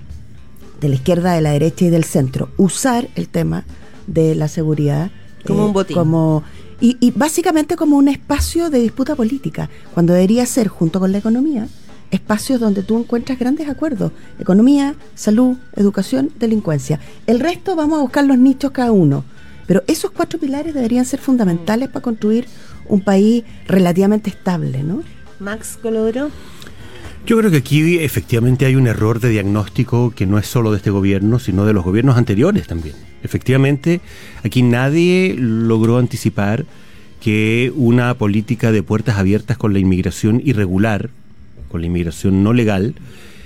de 0.80 0.90
la 0.90 0.96
izquierda, 0.96 1.34
de 1.34 1.42
la 1.42 1.52
derecha 1.52 1.86
y 1.86 1.90
del 1.90 2.04
centro, 2.04 2.50
usar 2.58 3.10
el 3.16 3.30
tema 3.30 3.66
de 4.06 4.36
la 4.36 4.48
seguridad 4.48 5.08
eh, 5.08 5.44
Como 5.48 5.66
un 5.66 5.74
botín. 5.74 5.96
como 5.98 6.44
y, 6.80 6.98
y 7.00 7.12
básicamente 7.12 7.76
como 7.76 7.98
un 7.98 8.08
espacio 8.08 8.70
de 8.70 8.80
disputa 8.80 9.16
política, 9.16 9.70
cuando 9.96 10.14
debería 10.14 10.46
ser, 10.46 10.68
junto 10.68 11.00
con 11.00 11.12
la 11.12 11.18
economía, 11.18 11.68
espacios 12.12 12.60
donde 12.60 12.84
tú 12.84 12.98
encuentras 12.98 13.40
grandes 13.40 13.70
acuerdos. 13.70 14.12
Economía, 14.40 14.96
salud, 15.16 15.58
educación, 15.76 16.32
delincuencia. 16.40 17.00
El 17.26 17.40
resto 17.40 17.76
vamos 17.76 18.00
a 18.00 18.02
buscar 18.02 18.26
los 18.26 18.38
nichos 18.38 18.72
cada 18.72 18.92
uno. 18.92 19.24
Pero 19.68 19.84
esos 19.88 20.12
cuatro 20.12 20.40
pilares 20.40 20.74
deberían 20.74 21.06
ser 21.06 21.20
fundamentales 21.20 21.90
para 21.90 22.02
construir 22.02 22.48
un 22.88 23.02
país 23.02 23.44
relativamente 23.68 24.30
estable, 24.30 24.82
¿no? 24.82 25.04
Max 25.40 25.78
Colodro. 25.82 26.30
Yo 27.26 27.38
creo 27.38 27.52
que 27.52 27.58
aquí 27.58 27.98
efectivamente 28.00 28.66
hay 28.66 28.78
un 28.78 28.88
error 28.88 29.20
de 29.20 29.30
diagnóstico 29.30 30.12
que 30.12 30.26
no 30.26 30.38
es 30.38 30.48
solo 30.48 30.72
de 30.72 30.78
este 30.78 30.92
gobierno, 30.92 31.40
sino 31.40 31.66
de 31.66 31.74
los 31.74 31.84
gobiernos 31.84 32.16
anteriores 32.18 32.68
también. 32.68 32.96
Efectivamente, 33.22 34.00
aquí 34.44 34.62
nadie 34.62 35.36
logró 35.38 35.98
anticipar 35.98 36.66
que 37.20 37.74
una 37.76 38.14
política 38.14 38.72
de 38.72 38.84
puertas 38.84 39.18
abiertas 39.18 39.58
con 39.58 39.74
la 39.74 39.80
inmigración 39.80 40.42
irregular, 40.46 41.10
con 41.70 41.82
la 41.82 41.88
inmigración 41.88 42.44
no 42.44 42.54
legal, 42.54 42.96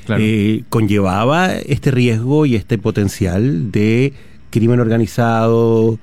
Claro. 0.05 0.21
eh, 0.25 0.63
conllevaba 0.69 1.53
este 1.53 1.91
riesgo 1.91 2.45
y 2.45 2.55
este 2.55 2.77
potencial 2.77 3.71
de 3.71 4.13
crimen 4.49 4.79
organizado, 4.79 5.97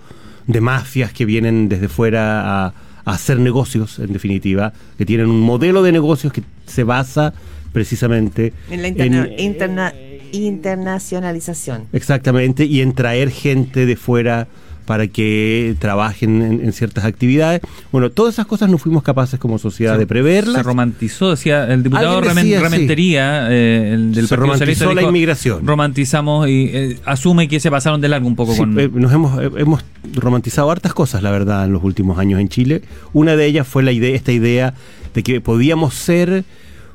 de 0.47 0.61
mafias 0.61 1.13
que 1.13 1.25
vienen 1.27 1.69
desde 1.69 1.89
fuera 1.89 2.67
a, 2.67 2.73
a 3.05 3.13
hacer 3.13 3.39
negocios, 3.41 3.99
en 3.99 4.13
definitiva, 4.13 4.73
que 4.97 5.05
tienen 5.05 5.27
un 5.27 5.41
modelo 5.41 5.83
de 5.83 5.93
negocios 5.93 6.33
que 6.33 6.43
se 6.67 6.85
basa 6.85 7.35
precisamente 7.73 8.53
En 8.71 8.83
la 8.83 8.89
interna- 8.89 9.27
en- 9.27 9.41
interna- 9.41 9.93
internacionalización. 10.33 11.85
Exactamente, 11.93 12.65
y 12.65 12.81
en 12.81 12.93
traer 12.95 13.31
gente 13.31 13.87
de 13.87 13.97
fuera 13.97 14.47
para 14.89 15.07
que 15.07 15.77
trabajen 15.79 16.41
en, 16.41 16.65
en 16.65 16.73
ciertas 16.73 17.05
actividades. 17.05 17.61
Bueno, 17.93 18.09
todas 18.11 18.35
esas 18.37 18.47
cosas 18.47 18.71
no 18.71 18.79
fuimos 18.79 19.03
capaces 19.03 19.39
como 19.39 19.59
sociedad 19.59 19.93
Se- 19.93 19.99
de 19.99 20.07
preverlas. 20.07 20.57
Se 20.57 20.63
romantizó, 20.63 21.29
decía 21.29 21.67
el 21.71 21.83
diputado 21.83 22.23
decía, 22.23 22.43
sí. 22.43 22.57
Rementería 22.57 23.49
eh, 23.51 23.91
el 23.93 24.15
del 24.15 24.27
Se 24.27 24.39
Partido 24.39 24.95
la 24.95 25.03
inmigración. 25.03 25.67
Romantizamos 25.67 26.49
y 26.49 26.71
eh, 26.73 26.99
asume 27.05 27.49
que 27.49 27.61
se 27.61 27.71
pasaron 27.71 28.01
de 28.01 28.09
largo 28.09 28.27
un 28.27 28.35
poco 28.35 28.53
Sí, 28.55 28.61
con... 28.61 28.81
eh, 28.81 28.89
nos 28.91 29.13
hemos, 29.13 29.39
hemos 29.59 29.85
romantizado 30.15 30.71
hartas 30.71 30.95
cosas, 30.95 31.23
la 31.23 31.31
verdad, 31.33 31.67
en 31.67 31.75
los 31.75 31.85
últimos 31.85 32.19
años 32.19 32.41
en 32.41 32.49
Chile. 32.49 32.81
Una 33.13 33.37
de 33.37 33.45
ellas 33.45 33.67
fue 33.69 33.83
la 33.83 33.93
idea, 33.93 34.17
esta 34.17 34.33
idea 34.33 34.73
de 35.13 35.23
que 35.23 35.43
podíamos 35.43 35.93
ser 35.93 36.45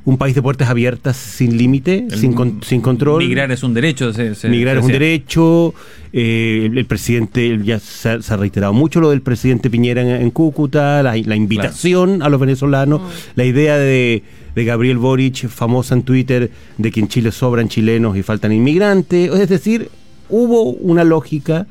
un 0.05 0.17
país 0.17 0.36
de 0.36 0.41
puertas 0.41 0.69
abiertas 0.69 1.15
sin 1.15 1.57
límite, 1.57 2.07
sin, 2.17 2.33
con- 2.33 2.62
sin 2.62 2.81
control. 2.81 3.24
Migrar 3.25 3.51
es 3.51 3.63
un 3.63 3.74
derecho. 3.74 4.12
se- 4.12 4.36
se- 4.36 4.50
Migrar 4.50 4.75
se 4.75 4.79
es 4.79 4.86
un 4.86 4.91
derecho. 4.91 5.74
eh, 6.12 6.67
el, 6.69 6.77
el 6.77 6.86
presidente, 6.86 7.57
ya 7.63 7.79
se, 7.79 8.10
ha- 8.10 8.22
se 8.22 8.33
ha 8.33 8.38
reiterado 8.38 8.74
mucho 8.74 9.00
lo 9.00 9.10
del 9.12 9.22
presidente 9.22 9.69
Piñera 9.69 10.01
en, 10.01 10.10
en 10.22 10.29
Cúcuta, 10.31 11.01
la, 11.03 11.15
la 11.15 11.36
invitación 11.36 12.22
a 12.22 12.29
los 12.29 12.39
venezolanos, 12.39 13.01
la 13.36 13.45
idea 13.45 13.77
de, 13.77 14.24
de 14.55 14.65
Gabriel 14.65 14.98
Boric, 14.98 15.48
famosa 15.48 15.95
en 15.95 16.03
Twitter, 16.03 16.51
de 16.77 16.91
que 16.91 17.00
en 17.00 17.07
Chile 17.07 17.31
sobran 17.31 17.69
chilenos 17.69 18.17
y 18.17 18.24
faltan 18.24 18.51
inmigrantes. 18.51 19.31
Es 19.33 19.48
decir, 19.50 19.89
hubo 20.29 20.63
una 20.63 21.03
lógica 21.05 21.65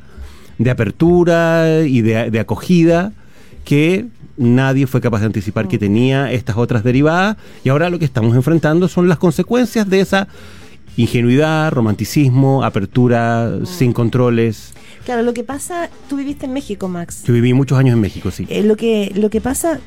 de 0.59 0.71
apertura 0.71 1.81
y 1.87 2.01
de, 2.01 2.31
de 2.31 2.41
acogida 2.41 3.13
que 3.65 4.07
nadie 4.37 4.87
fue 4.87 5.01
capaz 5.01 5.21
de 5.21 5.27
anticipar 5.27 5.69
que 5.69 5.79
tenía 5.79 6.33
estas 6.33 6.57
otras 6.57 6.85
derivadas 6.85 7.37
y 7.65 7.69
ahora 7.69 7.91
lo 7.91 7.99
que 7.99 8.05
estamos 8.05 8.35
enfrentando 8.35 8.89
son 8.89 9.09
las 9.09 9.19
consecuencias 9.19 9.89
de 9.89 10.01
esa 10.01 10.29
ingenuidad, 10.97 11.73
romanticismo, 11.73 12.65
apertura 12.65 13.61
sin 13.65 13.93
controles. 13.93 14.75
Claro, 15.05 15.23
lo 15.23 15.33
que 15.33 15.43
pasa, 15.43 15.91
tú 16.09 16.17
viviste 16.17 16.47
en 16.47 16.53
México, 16.53 16.89
Max. 16.89 17.25
Yo 17.25 17.35
viví 17.35 17.55
muchos 17.55 17.79
años 17.79 17.95
en 17.95 18.01
México, 18.01 18.31
sí. 18.31 18.47
Eh, 18.49 18.63
lo 18.63 18.77
que 18.77 19.13
lo 19.15 19.31
que 19.31 19.41
pasa, 19.41 19.81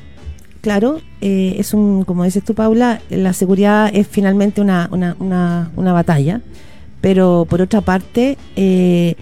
claro, 0.60 1.00
eh, 1.20 1.56
es 1.58 1.74
un, 1.74 2.04
como 2.04 2.24
dices 2.24 2.44
tú, 2.44 2.54
Paula, 2.54 3.00
la 3.08 3.32
seguridad 3.32 3.90
es 3.92 4.06
finalmente 4.06 4.60
una, 4.60 4.88
una, 4.90 5.16
una, 5.18 5.70
una 5.76 5.92
batalla, 5.92 6.40
pero 7.00 7.46
por 7.48 7.62
otra 7.62 7.80
parte, 7.80 8.36
eh, 8.56 9.14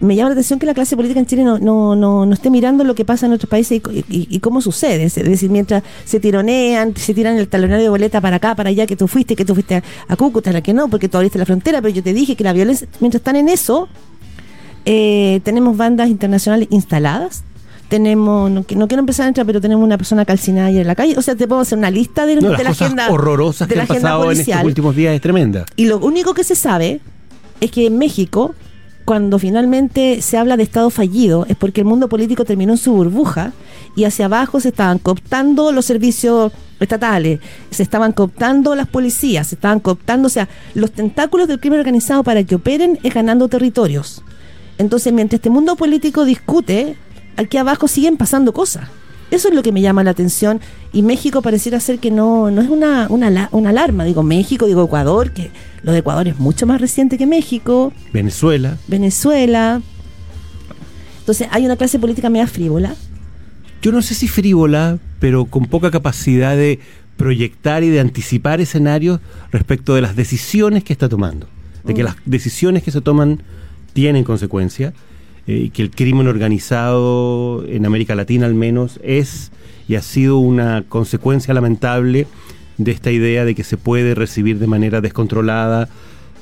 me 0.00 0.16
llama 0.16 0.30
la 0.30 0.32
atención 0.32 0.58
que 0.58 0.66
la 0.66 0.74
clase 0.74 0.96
política 0.96 1.20
en 1.20 1.26
Chile 1.26 1.44
no, 1.44 1.58
no, 1.58 1.94
no, 1.94 2.24
no 2.26 2.32
esté 2.34 2.48
mirando 2.50 2.84
lo 2.84 2.94
que 2.94 3.04
pasa 3.04 3.26
en 3.26 3.32
otros 3.32 3.50
países 3.50 3.80
y, 3.92 3.98
y- 4.08 4.26
y 4.30 4.38
cómo 4.40 4.60
sucede. 4.62 5.04
Es 5.04 5.14
decir, 5.14 5.50
mientras 5.50 5.82
se 6.04 6.20
tironean, 6.20 6.96
se 6.96 7.12
tiran 7.14 7.36
el 7.36 7.48
talonario 7.48 7.84
de 7.84 7.90
boleta 7.90 8.20
para 8.20 8.36
acá, 8.36 8.54
para 8.54 8.70
allá, 8.70 8.86
que 8.86 8.96
tú 8.96 9.06
fuiste, 9.08 9.36
que 9.36 9.44
tú 9.44 9.54
fuiste 9.54 9.76
a, 9.76 9.82
a 10.08 10.16
Cúcuta, 10.16 10.52
la 10.52 10.62
que 10.62 10.72
no, 10.72 10.88
porque 10.88 11.08
tú 11.08 11.16
abriste 11.18 11.38
la 11.38 11.46
frontera, 11.46 11.82
pero 11.82 11.94
yo 11.94 12.02
te 12.02 12.12
dije 12.14 12.34
que 12.36 12.44
la 12.44 12.52
violencia, 12.52 12.88
mientras 13.00 13.20
están 13.20 13.36
en 13.36 13.48
eso, 13.48 13.88
eh, 14.84 15.40
tenemos 15.44 15.76
bandas 15.76 16.08
internacionales 16.08 16.68
instaladas. 16.70 17.42
Tenemos, 17.88 18.50
no, 18.50 18.64
qui- 18.64 18.76
no 18.76 18.86
quiero 18.86 19.00
empezar 19.00 19.24
a 19.26 19.28
entrar, 19.28 19.44
pero 19.46 19.60
tenemos 19.60 19.84
una 19.84 19.98
persona 19.98 20.24
calcinada 20.24 20.68
ayer 20.68 20.82
en 20.82 20.86
la 20.86 20.94
calle. 20.94 21.16
O 21.18 21.22
sea, 21.22 21.34
te 21.34 21.48
puedo 21.48 21.60
hacer 21.60 21.76
una 21.76 21.90
lista 21.90 22.24
de, 22.24 22.36
No, 22.36 22.42
de 22.42 22.48
las 22.50 22.62
la 22.62 22.68
cosas 22.70 22.82
agenda. 22.86 23.10
horrorosas 23.10 23.66
de 23.68 23.74
que 23.74 23.76
la 23.78 23.82
han 23.82 23.90
agenda 23.90 24.08
pasado 24.10 24.32
en 24.32 24.40
estos 24.40 24.64
últimos 24.64 24.94
días 24.94 25.14
es 25.14 25.20
tremenda. 25.20 25.64
Y 25.76 25.86
lo 25.86 25.98
único 25.98 26.32
que 26.32 26.44
se 26.44 26.54
sabe 26.54 27.00
es 27.60 27.70
que 27.72 27.86
en 27.86 27.98
México, 27.98 28.54
cuando 29.10 29.40
finalmente 29.40 30.22
se 30.22 30.38
habla 30.38 30.56
de 30.56 30.62
Estado 30.62 30.88
fallido, 30.88 31.44
es 31.48 31.56
porque 31.56 31.80
el 31.80 31.84
mundo 31.84 32.08
político 32.08 32.44
terminó 32.44 32.74
en 32.74 32.78
su 32.78 32.92
burbuja 32.92 33.52
y 33.96 34.04
hacia 34.04 34.26
abajo 34.26 34.60
se 34.60 34.68
estaban 34.68 35.00
cooptando 35.00 35.72
los 35.72 35.84
servicios 35.84 36.52
estatales, 36.78 37.40
se 37.72 37.82
estaban 37.82 38.12
cooptando 38.12 38.76
las 38.76 38.86
policías, 38.86 39.48
se 39.48 39.56
estaban 39.56 39.80
cooptando, 39.80 40.28
o 40.28 40.30
sea, 40.30 40.48
los 40.74 40.92
tentáculos 40.92 41.48
del 41.48 41.58
crimen 41.58 41.80
organizado 41.80 42.22
para 42.22 42.44
que 42.44 42.54
operen 42.54 43.00
es 43.02 43.12
ganando 43.12 43.48
territorios. 43.48 44.22
Entonces, 44.78 45.12
mientras 45.12 45.38
este 45.38 45.50
mundo 45.50 45.74
político 45.74 46.24
discute, 46.24 46.94
aquí 47.36 47.56
abajo 47.56 47.88
siguen 47.88 48.16
pasando 48.16 48.52
cosas. 48.52 48.84
Eso 49.30 49.48
es 49.48 49.54
lo 49.54 49.62
que 49.62 49.72
me 49.72 49.80
llama 49.80 50.02
la 50.02 50.10
atención. 50.10 50.60
Y 50.92 51.02
México 51.02 51.42
pareciera 51.42 51.78
ser 51.80 51.98
que 51.98 52.10
no, 52.10 52.50
no 52.50 52.60
es 52.62 52.68
una, 52.68 53.06
una, 53.08 53.48
una 53.52 53.70
alarma. 53.70 54.04
Digo 54.04 54.22
México, 54.22 54.66
digo 54.66 54.84
Ecuador, 54.84 55.32
que 55.32 55.50
lo 55.82 55.92
de 55.92 55.98
Ecuador 55.98 56.28
es 56.28 56.38
mucho 56.38 56.66
más 56.66 56.80
reciente 56.80 57.16
que 57.16 57.26
México, 57.26 57.92
Venezuela. 58.12 58.76
Venezuela. 58.88 59.80
Entonces 61.20 61.48
hay 61.50 61.64
una 61.64 61.76
clase 61.76 61.98
política 61.98 62.28
media 62.28 62.46
frívola. 62.46 62.94
Yo 63.82 63.92
no 63.92 64.02
sé 64.02 64.14
si 64.14 64.28
frívola, 64.28 64.98
pero 65.20 65.46
con 65.46 65.66
poca 65.66 65.90
capacidad 65.90 66.56
de 66.56 66.80
proyectar 67.16 67.82
y 67.82 67.88
de 67.88 68.00
anticipar 68.00 68.60
escenarios 68.60 69.20
respecto 69.52 69.94
de 69.94 70.00
las 70.02 70.16
decisiones 70.16 70.84
que 70.84 70.92
está 70.92 71.08
tomando. 71.08 71.46
De 71.84 71.94
que 71.94 72.02
las 72.02 72.16
decisiones 72.26 72.82
que 72.82 72.90
se 72.90 73.00
toman 73.00 73.42
tienen 73.94 74.24
consecuencias. 74.24 74.92
Eh, 75.46 75.70
que 75.72 75.82
el 75.82 75.90
crimen 75.90 76.28
organizado 76.28 77.64
en 77.66 77.86
América 77.86 78.14
Latina 78.14 78.46
al 78.46 78.54
menos 78.54 79.00
es 79.02 79.50
y 79.88 79.94
ha 79.94 80.02
sido 80.02 80.38
una 80.38 80.84
consecuencia 80.88 81.54
lamentable 81.54 82.26
de 82.78 82.92
esta 82.92 83.10
idea 83.10 83.44
de 83.44 83.54
que 83.54 83.64
se 83.64 83.76
puede 83.76 84.14
recibir 84.14 84.58
de 84.58 84.66
manera 84.66 85.00
descontrolada, 85.00 85.88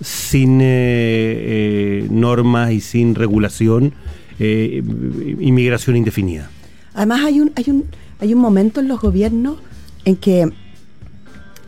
sin 0.00 0.60
eh, 0.60 0.66
eh, 0.66 2.08
normas 2.10 2.72
y 2.72 2.80
sin 2.80 3.14
regulación, 3.14 3.92
inmigración 4.38 5.96
indefinida. 5.96 6.48
Además 6.94 7.24
hay 7.24 7.40
un, 7.40 7.50
hay 7.56 7.64
un, 7.68 7.86
hay 8.20 8.34
un 8.34 8.40
momento 8.40 8.80
en 8.80 8.88
los 8.88 9.00
gobiernos 9.00 9.56
en 10.04 10.16
que, 10.16 10.42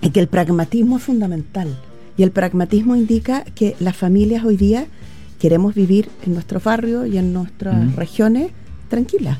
en 0.03 0.13
que 0.13 0.21
el 0.21 0.29
pragmatismo 0.29 0.99
es 0.99 1.03
fundamental. 1.03 1.69
Y 2.17 2.23
el 2.23 2.31
pragmatismo 2.31 2.97
indica 2.97 3.45
que 3.55 3.77
las 3.81 3.97
familias 3.97 4.45
hoy 4.45 4.57
día 4.57 4.87
queremos 5.40 5.75
vivir 5.75 6.09
en 6.25 6.35
nuestros 6.35 6.62
barrios 6.62 7.09
y 7.09 7.18
en 7.18 7.32
nuestras 7.32 7.75
Mm. 7.75 7.97
regiones 7.97 8.52
tranquilas. 8.88 9.38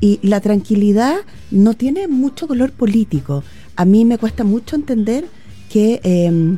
Y 0.00 0.18
la 0.22 0.40
tranquilidad 0.40 1.16
no 1.50 1.74
tiene 1.74 2.08
mucho 2.08 2.46
color 2.48 2.72
político. 2.72 3.42
A 3.76 3.84
mí 3.84 4.04
me 4.06 4.16
cuesta 4.16 4.44
mucho 4.44 4.76
entender 4.76 5.26
que, 5.68 6.00
eh, 6.04 6.56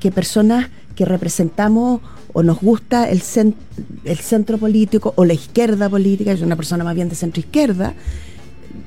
que 0.00 0.10
personas 0.10 0.68
que 0.96 1.04
representamos 1.04 2.00
o 2.32 2.42
nos 2.42 2.58
gusta 2.60 3.08
el, 3.10 3.20
cen- 3.20 3.54
el 4.04 4.16
centro 4.18 4.58
político 4.58 5.12
o 5.16 5.24
la 5.24 5.34
izquierda 5.34 5.88
política, 5.88 6.32
yo 6.32 6.38
soy 6.38 6.46
una 6.46 6.56
persona 6.56 6.82
más 6.82 6.94
bien 6.94 7.08
de 7.08 7.14
centro 7.14 7.40
izquierda, 7.40 7.94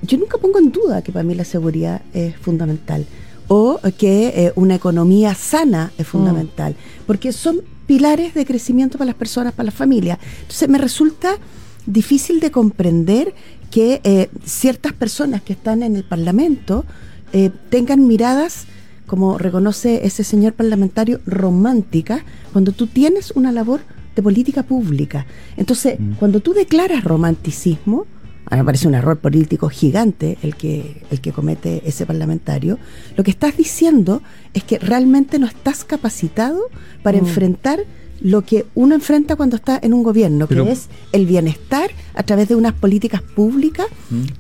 yo 0.02 0.18
nunca 0.18 0.38
pongo 0.40 0.60
en 0.60 0.72
duda 0.72 1.02
que 1.04 1.12
para 1.12 1.24
mí 1.24 1.36
la 1.36 1.46
seguridad 1.46 2.02
es 2.14 2.36
fundamental 2.38 3.06
o 3.48 3.80
que 3.98 4.28
eh, 4.36 4.52
una 4.56 4.76
economía 4.76 5.36
sana 5.36 5.92
es 5.98 6.08
fundamental, 6.08 6.76
porque 7.06 7.32
son 7.32 7.62
pilares 7.86 8.34
de 8.34 8.46
crecimiento 8.46 8.98
para 8.98 9.08
las 9.08 9.16
personas, 9.16 9.54
para 9.54 9.66
las 9.66 9.76
familias. 9.76 10.20
Entonces 10.42 10.70
me 10.70 10.78
resulta 10.78 11.38
difícil 11.86 12.40
de 12.40 12.52
comprender 12.52 13.34
que 13.72 14.02
eh, 14.04 14.30
ciertas 14.44 14.94
personas 14.94 15.42
que 15.42 15.54
están 15.54 15.84
en 15.84 15.96
el 15.96 16.04
Parlamento 16.04 16.86
eh, 17.34 17.52
tengan 17.70 18.08
miradas, 18.08 18.66
como 19.06 19.38
reconoce 19.38 20.06
ese 20.06 20.24
señor 20.24 20.54
parlamentario, 20.54 21.20
románticas, 21.26 22.22
cuando 22.54 22.72
tú 22.72 22.88
tienes 22.88 23.32
una 23.32 23.52
labor 23.52 23.82
de 24.16 24.24
política 24.24 24.64
pública. 24.64 25.26
Entonces, 25.58 25.98
cuando 26.18 26.40
tú 26.40 26.54
declaras 26.54 27.04
romanticismo, 27.04 28.08
a 28.48 28.56
mí 28.56 28.62
me 28.62 28.66
parece 28.66 28.88
un 28.88 28.96
error 28.96 29.18
político 29.18 29.70
gigante 29.70 30.38
el 30.44 30.56
que, 30.56 31.02
el 31.12 31.20
que 31.22 31.32
comete 31.32 31.82
ese 31.86 32.06
parlamentario. 32.06 32.78
Lo 33.18 33.24
que 33.24 33.32
estás 33.32 33.58
diciendo 33.58 34.22
es 34.54 34.64
que 34.64 34.78
realmente 34.80 35.40
no 35.40 35.48
estás 35.48 35.84
capacitado 35.84 36.60
para 37.04 37.18
enfrentar 37.18 37.80
lo 38.22 38.44
que 38.44 38.66
uno 38.76 38.96
enfrenta 38.96 39.36
cuando 39.36 39.56
está 39.58 39.78
en 39.82 39.94
un 39.94 40.02
gobierno, 40.04 40.48
Pero- 40.48 40.66
que 40.66 40.72
es 40.72 40.88
el 41.12 41.26
bienestar 41.26 41.90
a 42.14 42.24
través 42.24 42.48
de 42.48 42.56
unas 42.56 42.74
políticas 42.74 43.22
públicas 43.22 43.88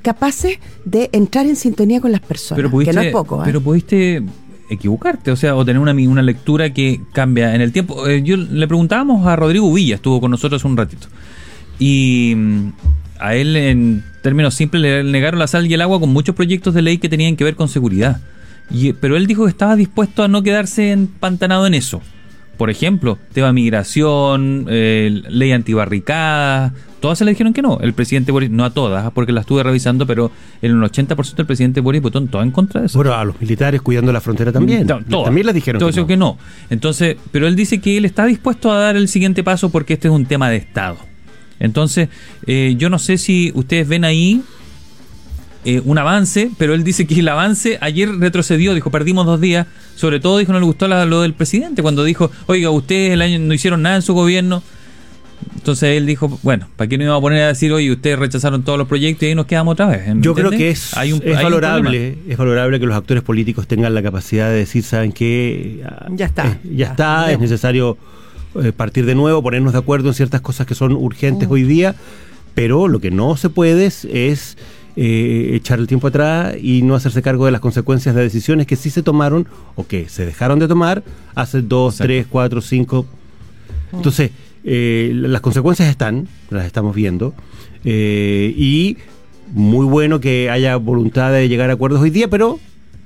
capaces 0.01 0.59
de 0.85 1.09
entrar 1.12 1.45
en 1.45 1.55
sintonía 1.55 2.00
con 2.00 2.12
las 2.12 2.21
personas, 2.21 2.57
Pero 2.57 2.71
pudiste, 2.71 2.91
que 2.91 2.95
no 2.95 3.01
es 3.01 3.12
poco. 3.12 3.39
¿eh? 3.39 3.41
pero 3.45 3.59
pudiste 3.62 4.24
equivocarte, 4.69 5.29
o 5.31 5.35
sea, 5.35 5.55
o 5.55 5.65
tener 5.65 5.79
una, 5.81 5.91
una 5.91 6.21
lectura 6.21 6.74
que 6.74 7.01
cambia 7.12 7.53
en 7.53 7.62
el 7.62 7.71
tiempo. 7.71 8.07
Eh, 8.07 8.24
yo 8.24 8.38
le 8.38 8.67
preguntábamos 8.67 9.27
a 9.27 9.35
Rodrigo 9.35 9.71
Villa, 9.74 9.95
estuvo 9.95 10.21
con 10.21 10.31
nosotros 10.31 10.63
un 10.63 10.77
ratito, 10.77 11.07
y 11.77 12.33
mm, 12.35 12.69
a 13.19 13.36
él 13.36 13.55
en 13.55 14.03
términos 14.22 14.53
simples 14.55 14.81
le 14.81 15.03
negaron 15.03 15.39
la 15.39 15.48
sal 15.48 15.65
y 15.67 15.74
el 15.74 15.81
agua 15.81 16.00
con 16.00 16.10
muchos 16.10 16.36
proyectos 16.36 16.74
de 16.74 16.81
ley 16.81 16.98
que 16.98 17.10
tenían 17.10 17.36
que 17.36 17.43
ver 17.43 17.55
con 17.55 17.67
seguridad. 17.69 18.19
Y, 18.72 18.93
pero 18.93 19.15
él 19.15 19.27
dijo 19.27 19.43
que 19.45 19.50
estaba 19.51 19.75
dispuesto 19.75 20.24
a 20.24 20.27
no 20.27 20.41
quedarse 20.41 20.91
empantanado 20.91 21.67
en 21.67 21.74
eso. 21.75 22.01
Por 22.57 22.69
ejemplo, 22.69 23.19
tema 23.34 23.51
migración, 23.51 24.65
eh, 24.69 25.22
ley 25.29 25.51
antibarricada, 25.51 26.74
todas 27.01 27.17
se 27.17 27.25
le 27.25 27.31
dijeron 27.31 27.53
que 27.53 27.62
no. 27.62 27.79
El 27.81 27.93
presidente 27.93 28.31
Boris, 28.31 28.50
no 28.50 28.63
a 28.63 28.69
todas, 28.69 29.12
porque 29.12 29.31
las 29.34 29.41
estuve 29.41 29.62
revisando, 29.62 30.07
pero 30.07 30.31
en 30.62 30.74
un 30.74 30.81
80% 30.81 31.36
el 31.39 31.45
presidente 31.45 31.81
Boris 31.81 32.01
votó 32.01 32.17
en 32.19 32.27
todo 32.29 32.41
en 32.41 32.51
contra 32.51 32.81
de 32.81 32.88
eso. 32.88 32.98
Bueno, 32.98 33.13
a 33.13 33.25
los 33.25 33.39
militares 33.41 33.81
cuidando 33.81 34.12
la 34.13 34.22
frontera 34.22 34.51
también. 34.51 34.88
To- 34.88 35.01
todas. 35.10 35.25
También 35.25 35.45
les 35.48 35.55
dijeron 35.55 35.79
Todo 35.79 35.91
que 35.91 36.00
no. 36.01 36.07
que 36.07 36.17
no. 36.17 36.38
Entonces, 36.69 37.17
pero 37.31 37.48
él 37.48 37.55
dice 37.55 37.79
que 37.81 37.98
él 37.98 38.05
está 38.05 38.25
dispuesto 38.25 38.72
a 38.72 38.79
dar 38.79 38.95
el 38.95 39.07
siguiente 39.10 39.43
paso 39.43 39.69
porque 39.69 39.93
este 39.93 40.07
es 40.07 40.13
un 40.13 40.25
tema 40.25 40.50
de 40.50 40.55
Estado. 40.57 40.98
Entonces, 41.59 42.09
eh, 42.47 42.75
yo 42.77 42.89
no 42.89 43.00
sé 43.00 43.17
si 43.17 43.51
ustedes 43.55 43.88
ven 43.88 44.03
ahí 44.05 44.41
eh, 45.63 45.81
un 45.83 45.97
avance, 45.97 46.51
pero 46.59 46.74
él 46.75 46.83
dice 46.83 47.07
que 47.07 47.19
el 47.19 47.27
avance 47.27 47.77
ayer 47.81 48.09
retrocedió, 48.19 48.74
dijo, 48.75 48.91
perdimos 48.91 49.25
dos 49.25 49.41
días. 49.41 49.65
Sobre 49.95 50.19
todo 50.19 50.38
dijo, 50.38 50.51
no 50.53 50.59
le 50.59 50.65
gustó 50.65 50.88
la- 50.88 51.05
lo 51.05 51.21
del 51.21 51.33
presidente 51.33 51.81
cuando 51.81 52.03
dijo, 52.03 52.29
oiga, 52.46 52.70
ustedes 52.70 53.13
el 53.13 53.22
año 53.22 53.39
no 53.39 53.53
hicieron 53.53 53.81
nada 53.81 53.96
en 53.96 54.01
su 54.03 54.13
gobierno. 54.13 54.61
Entonces 55.55 55.98
él 55.98 56.05
dijo, 56.05 56.39
bueno, 56.44 56.68
¿para 56.75 56.87
qué 56.87 56.98
no 56.98 57.03
íbamos 57.05 57.20
a 57.20 57.22
poner 57.22 57.44
a 57.44 57.48
decir, 57.48 57.72
oye, 57.74 57.91
ustedes 57.91 58.20
rechazaron 58.20 58.63
todos 58.63 58.77
los 58.77 58.87
proyectos 58.87 59.24
y 59.24 59.27
ahí 59.27 59.35
nos 59.35 59.48
quedamos 59.48 59.72
otra 59.74 59.87
vez? 59.87 60.13
¿me 60.13 60.22
Yo 60.22 60.35
creo 60.35 60.51
que 60.51 60.70
es, 60.70 60.96
Hay 60.96 61.11
un- 61.13 61.22
es 61.24 61.29
hay 61.29 61.37
un 61.37 61.44
valorable, 61.44 62.18
es 62.27 62.37
valorable 62.37 62.79
que 62.79 62.85
los 62.85 62.96
actores 62.96 63.24
políticos 63.24 63.68
tengan 63.68 63.96
la 63.96 64.03
capacidad 64.03 64.50
de 64.50 64.55
decir, 64.57 64.83
¿saben 64.83 65.11
qué? 65.11 65.81
Ah, 65.85 66.07
Ya 66.11 66.25
está. 66.27 66.46
eh, 66.48 66.57
ya 66.63 66.70
Ya, 66.75 66.85
está, 66.91 67.31
es 67.31 67.39
necesario 67.39 67.98
eh, 68.63 68.72
partir 68.72 69.05
de 69.05 69.15
nuevo, 69.15 69.41
ponernos 69.44 69.74
de 69.74 69.79
acuerdo 69.79 70.07
en 70.09 70.13
ciertas 70.13 70.41
cosas 70.41 70.65
que 70.68 70.75
son 70.75 70.94
Mm. 70.94 70.98
urgentes 70.98 71.48
hoy 71.51 71.63
día, 71.63 71.96
pero 72.53 72.87
lo 72.87 73.00
que 73.00 73.11
no 73.11 73.35
se 73.37 73.50
puede 73.50 73.85
es, 73.87 74.05
eh, 74.96 75.51
echar 75.53 75.79
el 75.79 75.87
tiempo 75.87 76.07
atrás 76.07 76.55
y 76.61 76.81
no 76.81 76.96
hacerse 76.96 77.22
cargo 77.22 77.46
de 77.46 77.51
las 77.51 77.59
consecuencias 77.61 78.15
de 78.15 78.22
decisiones 78.22 78.65
que 78.65 78.75
sí 78.77 78.89
se 78.89 79.03
tomaron 79.03 79.48
o 79.75 79.85
que 79.85 80.07
se 80.07 80.25
dejaron 80.25 80.57
de 80.59 80.68
tomar 80.68 81.03
hace 81.35 81.61
dos, 81.61 81.96
Exacto. 81.96 82.07
tres, 82.07 82.27
cuatro, 82.29 82.61
cinco. 82.61 83.05
Entonces, 83.91 84.31
eh, 84.63 85.11
las 85.13 85.41
consecuencias 85.41 85.89
están, 85.89 86.27
las 86.50 86.65
estamos 86.65 86.96
viendo, 86.96 87.33
y 87.83 88.98
muy 89.53 89.85
bueno 89.85 90.20
que 90.20 90.50
haya 90.50 90.75
voluntad 90.77 91.31
de 91.31 91.48
llegar 91.48 91.70
a 91.70 91.74
acuerdos 91.74 92.01
hoy 92.01 92.09
día, 92.09 92.29
pero 92.29 92.59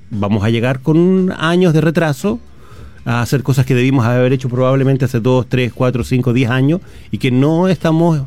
vamos 0.09 0.43
a 0.43 0.49
llegar 0.49 0.79
con 0.81 1.33
años 1.37 1.73
de 1.73 1.81
retraso 1.81 2.39
a 3.09 3.21
hacer 3.23 3.41
cosas 3.41 3.65
que 3.65 3.73
debimos 3.73 4.05
haber 4.05 4.33
hecho 4.33 4.49
probablemente 4.49 5.03
hace 5.05 5.19
dos, 5.19 5.47
tres, 5.49 5.73
cuatro, 5.73 6.03
cinco, 6.03 6.31
diez 6.31 6.47
años 6.51 6.79
y 7.09 7.17
que 7.17 7.31
no 7.31 7.67
estamos, 7.67 8.19
eh, 8.19 8.23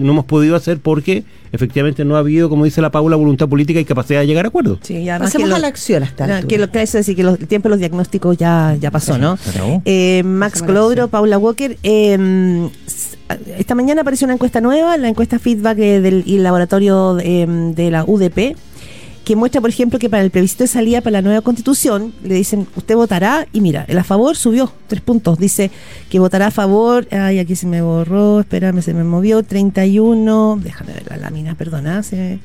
no 0.00 0.12
hemos 0.12 0.24
podido 0.24 0.54
hacer 0.54 0.78
porque 0.78 1.24
efectivamente 1.50 2.04
no 2.04 2.14
ha 2.14 2.20
habido, 2.20 2.48
como 2.48 2.64
dice 2.64 2.80
la 2.80 2.90
Paula, 2.92 3.16
voluntad 3.16 3.48
política 3.48 3.80
y 3.80 3.84
capacidad 3.84 4.20
de 4.20 4.28
llegar 4.28 4.44
a 4.44 4.48
acuerdos. 4.48 4.78
Sí, 4.82 5.04
Pasemos 5.18 5.48
lo- 5.48 5.56
a 5.56 5.58
la 5.58 5.66
acción 5.66 6.04
hasta 6.04 6.28
No, 6.42 6.46
que 6.46 6.58
lo 6.58 6.70
que 6.70 6.80
es 6.80 6.92
decir 6.92 7.16
que 7.16 7.24
los- 7.24 7.40
el 7.40 7.48
tiempo 7.48 7.68
de 7.68 7.70
los 7.70 7.78
diagnósticos 7.80 8.36
ya, 8.38 8.76
ya 8.80 8.92
pasó, 8.92 9.18
¿no? 9.18 9.36
Eh, 9.84 10.22
Max 10.24 10.62
Clodro. 10.62 11.08
Paula 11.08 11.36
Walker. 11.36 11.76
eh, 11.82 12.68
s- 12.86 13.16
esta 13.58 13.74
mañana 13.74 14.02
apareció 14.02 14.26
una 14.26 14.34
encuesta 14.34 14.60
nueva, 14.60 14.96
la 14.96 15.08
encuesta 15.08 15.40
feedback 15.40 15.78
eh, 15.80 16.00
del 16.00 16.22
y 16.24 16.36
el 16.36 16.44
laboratorio 16.44 17.18
eh, 17.20 17.46
de 17.74 17.90
la 17.90 18.04
UDP, 18.04 18.54
que 19.30 19.36
muestra, 19.36 19.60
por 19.60 19.70
ejemplo, 19.70 19.96
que 20.00 20.10
para 20.10 20.24
el 20.24 20.32
plebiscito 20.32 20.64
de 20.64 20.66
salida 20.66 21.02
para 21.02 21.12
la 21.12 21.22
nueva 21.22 21.40
constitución, 21.40 22.12
le 22.24 22.34
dicen, 22.34 22.66
usted 22.74 22.96
votará, 22.96 23.46
y 23.52 23.60
mira, 23.60 23.84
el 23.86 23.96
a 23.96 24.02
favor 24.02 24.34
subió 24.34 24.72
tres 24.88 25.02
puntos. 25.02 25.38
Dice 25.38 25.70
que 26.08 26.18
votará 26.18 26.48
a 26.48 26.50
favor, 26.50 27.06
ay, 27.12 27.38
aquí 27.38 27.54
se 27.54 27.68
me 27.68 27.80
borró, 27.80 28.40
espérame, 28.40 28.82
se 28.82 28.92
me 28.92 29.04
movió, 29.04 29.44
31, 29.44 30.58
déjame 30.60 30.94
ver 30.94 31.04
la 31.08 31.16
lámina, 31.16 31.54
perdona, 31.54 32.02
se- 32.02 32.40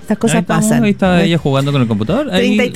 estas 0.00 0.16
cosas 0.18 0.36
Ahí 0.36 0.40
estamos, 0.42 0.64
pasan. 0.64 0.84
Ahí 0.84 0.90
está 0.92 1.22
ella 1.24 1.36
jugando 1.38 1.70
con 1.72 1.82
el 1.82 1.88
computador. 1.88 2.30
ahí 2.32 2.56
la- 2.56 2.64
lo 2.64 2.70
ha 2.70 2.72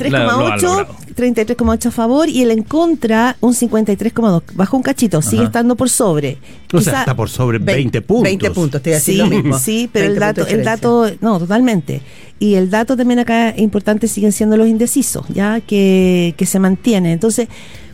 33,8 0.57 0.61
logrado. 0.61 0.95
33,8 1.15 1.87
a 1.87 1.91
favor 1.91 2.27
y 2.29 2.41
el 2.43 2.51
en 2.51 2.63
contra 2.63 3.37
un 3.39 3.53
53,2 3.55 4.43
bajó 4.55 4.75
un 4.77 4.83
cachito 4.83 5.21
sigue 5.21 5.45
estando 5.45 5.75
por 5.75 5.89
sobre 5.89 6.37
O 6.71 6.79
sea, 6.81 6.99
está 6.99 7.15
por 7.15 7.29
sobre 7.29 7.57
Ve- 7.59 7.73
20 7.75 8.01
puntos. 8.01 8.23
20 8.25 8.51
puntos, 8.51 8.81
te 8.83 8.89
iba 8.91 8.97
a 8.97 8.99
decir 8.99 9.13
sí, 9.15 9.19
lo 9.19 9.27
mismo. 9.27 9.57
sí 9.57 9.89
pero 9.91 10.05
el 10.05 10.19
20 10.19 10.41
dato 10.41 10.47
el 10.51 10.63
dato 10.63 11.09
no 11.21 11.39
totalmente 11.39 12.01
y 12.43 12.55
el 12.55 12.69
dato 12.69 12.97
también 12.97 13.19
acá 13.19 13.53
importante 13.57 14.07
siguen 14.07 14.31
siendo 14.31 14.57
los 14.57 14.67
indecisos 14.67 15.25
ya 15.29 15.61
que, 15.61 16.33
que 16.37 16.45
se 16.45 16.59
mantiene 16.59 17.11
entonces 17.13 17.47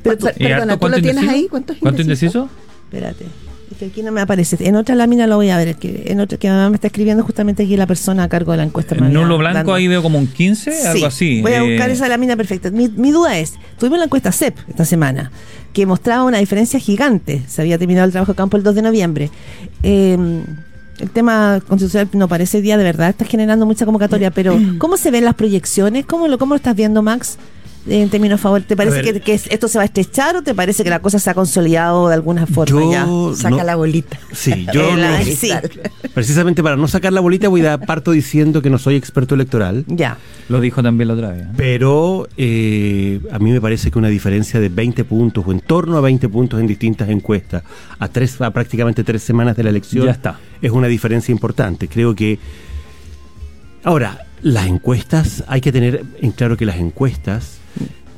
pero 0.03 0.17
tú- 0.17 0.25
Per- 0.25 0.35
¿Y 0.37 0.43
Perdona, 0.45 0.73
harto 0.73 0.85
¿tú 0.87 0.91
lo 0.95 1.01
tienes 1.01 1.27
ahí? 1.27 1.47
¿Cuántos 1.49 1.77
¿Cuánto 1.77 2.01
indecisos? 2.01 2.35
indeciso? 2.43 2.83
espérate 2.85 3.25
es 3.71 3.77
que 3.77 3.85
aquí 3.85 4.01
no 4.01 4.11
me 4.11 4.21
aparece 4.21 4.57
en 4.67 4.75
otra 4.75 4.95
lámina 4.95 5.27
lo 5.27 5.35
voy 5.35 5.49
a 5.51 5.57
ver 5.57 5.67
es 5.69 5.77
que 5.77 6.05
en 6.07 6.19
otra 6.19 6.37
que 6.39 6.49
me 6.49 6.73
está 6.75 6.87
escribiendo 6.87 7.23
justamente 7.23 7.63
aquí 7.63 7.77
la 7.77 7.85
persona 7.85 8.23
a 8.23 8.27
cargo 8.29 8.51
de 8.51 8.57
la 8.57 8.63
encuesta 8.63 8.95
En 8.95 9.13
nulo 9.13 9.37
blanco 9.37 9.57
dando- 9.57 9.73
ahí 9.75 9.87
veo 9.87 10.01
como 10.01 10.17
un 10.17 10.25
15, 10.27 10.71
Sí, 10.71 10.87
algo 10.87 11.05
así. 11.05 11.41
Voy 11.41 11.53
a 11.53 11.61
buscar 11.63 11.89
Eh, 11.89 11.93
esa 11.93 12.07
lámina 12.09 12.35
perfecta. 12.35 12.71
Mi, 12.71 12.89
mi 12.89 13.11
duda 13.11 13.37
es, 13.37 13.53
tuvimos 13.77 13.99
la 13.99 14.05
encuesta 14.05 14.31
CEP 14.31 14.57
esta 14.67 14.85
semana, 14.85 15.31
que 15.71 15.85
mostraba 15.85 16.23
una 16.23 16.39
diferencia 16.39 16.79
gigante. 16.79 17.43
Se 17.47 17.61
había 17.61 17.77
terminado 17.77 18.05
el 18.07 18.11
trabajo 18.11 18.31
de 18.33 18.37
campo 18.37 18.57
el 18.57 18.63
2 18.63 18.73
de 18.75 18.81
noviembre. 18.81 19.29
Eh, 19.83 20.17
el 20.99 21.09
tema 21.09 21.61
constitucional 21.67 22.09
no 22.13 22.27
parece 22.27 22.61
día 22.61 22.77
de 22.77 22.83
verdad, 22.83 23.09
está 23.09 23.25
generando 23.25 23.65
mucha 23.65 23.85
convocatoria, 23.85 24.31
pero 24.31 24.57
¿cómo 24.77 24.97
se 24.97 25.11
ven 25.11 25.25
las 25.25 25.35
proyecciones? 25.35 26.05
¿Cómo 26.05 26.27
lo, 26.27 26.37
cómo 26.37 26.53
lo 26.53 26.57
estás 26.57 26.75
viendo, 26.75 27.01
Max? 27.01 27.37
En 27.87 28.09
términos 28.09 28.41
favor, 28.41 28.61
¿te 28.61 28.75
parece 28.75 29.01
ver. 29.01 29.13
que, 29.15 29.21
que 29.21 29.33
esto 29.33 29.67
se 29.67 29.77
va 29.77 29.83
a 29.83 29.85
estrechar 29.85 30.35
o 30.35 30.41
te 30.43 30.53
parece 30.53 30.83
que 30.83 30.89
la 30.89 30.99
cosa 30.99 31.17
se 31.17 31.29
ha 31.29 31.33
consolidado 31.33 32.09
de 32.09 32.13
alguna 32.13 32.45
forma 32.45 32.65
Yo 32.81 32.91
ya? 32.91 33.07
Saca 33.37 33.49
no- 33.57 33.63
la 33.63 33.75
bolita. 33.77 34.19
Sí, 34.33 34.67
yo 34.73 34.95
la- 34.97 35.19
no- 35.19 35.25
sí. 35.25 35.51
precisamente 36.13 36.61
para 36.61 36.75
no 36.75 36.87
sacar 36.87 37.13
la 37.13 37.21
bolita 37.21 37.47
voy 37.47 37.65
a 37.65 37.77
parto 37.79 38.11
diciendo 38.11 38.61
que 38.61 38.69
no 38.69 38.77
soy 38.77 38.95
experto 38.95 39.33
electoral. 39.33 39.85
Ya. 39.87 40.17
Lo 40.49 40.59
dijo 40.59 40.83
también 40.83 41.07
la 41.07 41.13
otra 41.15 41.29
vez. 41.29 41.43
¿eh? 41.43 41.47
Pero 41.55 42.27
eh, 42.37 43.21
a 43.31 43.39
mí 43.39 43.51
me 43.51 43.61
parece 43.61 43.89
que 43.89 43.97
una 43.97 44.09
diferencia 44.09 44.59
de 44.59 44.69
20 44.69 45.03
puntos 45.05 45.43
o 45.47 45.51
en 45.51 45.61
torno 45.61 45.97
a 45.97 46.01
20 46.01 46.27
puntos 46.29 46.59
en 46.59 46.67
distintas 46.67 47.09
encuestas 47.09 47.63
a, 47.97 48.07
tres, 48.09 48.39
a 48.41 48.51
prácticamente 48.51 49.03
tres 49.03 49.23
semanas 49.23 49.55
de 49.55 49.63
la 49.63 49.69
elección 49.69 50.05
Ya 50.05 50.11
está. 50.11 50.37
es 50.61 50.71
una 50.71 50.87
diferencia 50.87 51.31
importante. 51.31 51.87
Creo 51.87 52.13
que... 52.13 52.39
Ahora, 53.83 54.25
las 54.41 54.67
encuestas, 54.67 55.43
hay 55.47 55.61
que 55.61 55.71
tener 55.71 56.03
en 56.21 56.31
claro 56.31 56.57
que 56.57 56.65
las 56.65 56.77
encuestas 56.77 57.57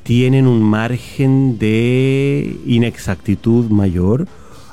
tienen 0.03 0.47
un 0.47 0.61
margen 0.61 1.57
de 1.59 2.57
inexactitud 2.65 3.69
mayor 3.69 4.27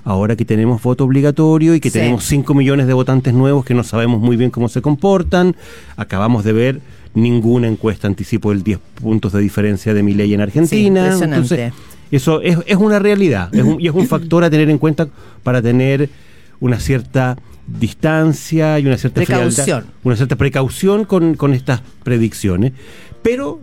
ahora 0.05 0.37
que 0.37 0.45
tenemos 0.47 0.83
voto 0.83 1.05
obligatorio 1.05 1.75
y 1.75 1.81
que 1.81 1.91
Sí. 1.91 1.99
tenemos 1.99 2.25
5 2.25 2.55
millones 2.55 2.87
de 2.87 2.95
votantes 2.95 3.35
nuevos 3.35 3.64
que 3.64 3.75
no 3.75 3.85
sabemos 3.85 4.21
muy 4.21 4.37
bien 4.37 4.51
cómo 4.51 4.69
se 4.71 4.81
comportan, 4.81 5.55
acabamos 5.97 6.45
de 6.45 6.53
ver 6.55 6.81
ninguna 7.14 7.69
encuesta 7.69 8.07
anticipo 8.09 8.53
el 8.53 8.62
10 8.62 8.79
puntos 8.95 9.33
de 9.33 9.41
diferencia 9.41 9.93
de 9.93 10.03
mi 10.03 10.14
ley 10.14 10.33
en 10.33 10.41
Argentina. 10.41 11.12
Entonces, 11.21 11.73
eso 12.11 12.41
es, 12.41 12.57
es 12.67 12.77
una 12.77 12.99
realidad 12.99 13.55
es 13.55 13.64
un- 13.64 13.79
y 13.81 13.88
es 13.88 13.95
un 13.95 14.07
factor 14.14 14.45
a 14.45 14.51
tener 14.51 14.71
en 14.71 14.79
cuenta 14.79 15.09
para 15.43 15.61
tener 15.61 16.09
una 16.61 16.81
cierta 16.81 17.37
distancia 17.67 18.79
y 18.79 18.87
una 18.87 18.97
cierta 18.97 19.17
Precaución. 19.23 19.64
frialdad, 19.64 19.85
una 20.05 20.17
cierta 20.17 20.37
precaución 20.37 21.05
con, 21.05 21.35
con 21.35 21.53
estas 21.53 21.83
predicciones. 22.03 22.73
Pero 23.23 23.61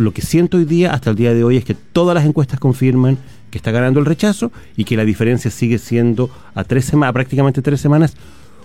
lo 0.00 0.12
que 0.12 0.22
siento 0.22 0.56
hoy 0.56 0.64
día, 0.64 0.92
hasta 0.92 1.10
el 1.10 1.16
día 1.16 1.32
de 1.34 1.44
hoy, 1.44 1.56
es 1.56 1.64
que 1.64 1.74
todas 1.74 2.14
las 2.14 2.24
encuestas 2.24 2.58
confirman 2.58 3.18
que 3.50 3.58
está 3.58 3.70
ganando 3.70 4.00
el 4.00 4.06
rechazo 4.06 4.52
y 4.76 4.84
que 4.84 4.96
la 4.96 5.04
diferencia 5.04 5.50
sigue 5.50 5.78
siendo 5.78 6.30
a 6.54 6.64
tres 6.64 6.84
semanas, 6.84 7.12
prácticamente 7.12 7.62
tres 7.62 7.80
semanas, 7.80 8.14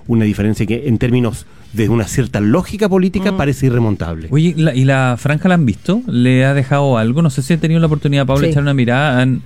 una 0.08 0.26
diferencia 0.26 0.66
que 0.66 0.88
en 0.88 0.98
términos 1.00 1.46
de 1.74 1.90
una 1.90 2.06
cierta 2.08 2.40
lógica 2.40 2.88
política 2.88 3.32
Mm. 3.32 3.38
parece 3.38 3.66
irremontable. 3.66 4.28
Oye, 4.32 4.54
¿la- 4.56 4.76
¿y 4.76 4.86
la 4.86 5.16
franja 5.18 5.50
la 5.50 5.56
han 5.56 5.66
visto? 5.66 6.02
¿Le 6.08 6.46
ha 6.46 6.54
dejado 6.54 6.98
algo? 6.98 7.22
No 7.22 7.30
sé 7.32 7.42
si 7.42 7.54
ha 7.54 7.58
tenido 7.58 7.80
la 7.80 7.88
oportunidad, 7.88 8.26
Pablo, 8.26 8.42
de 8.42 8.48
Sí. 8.48 8.52
echar 8.52 8.64
una 8.64 8.74
mirada. 8.76 9.22
Han- 9.22 9.42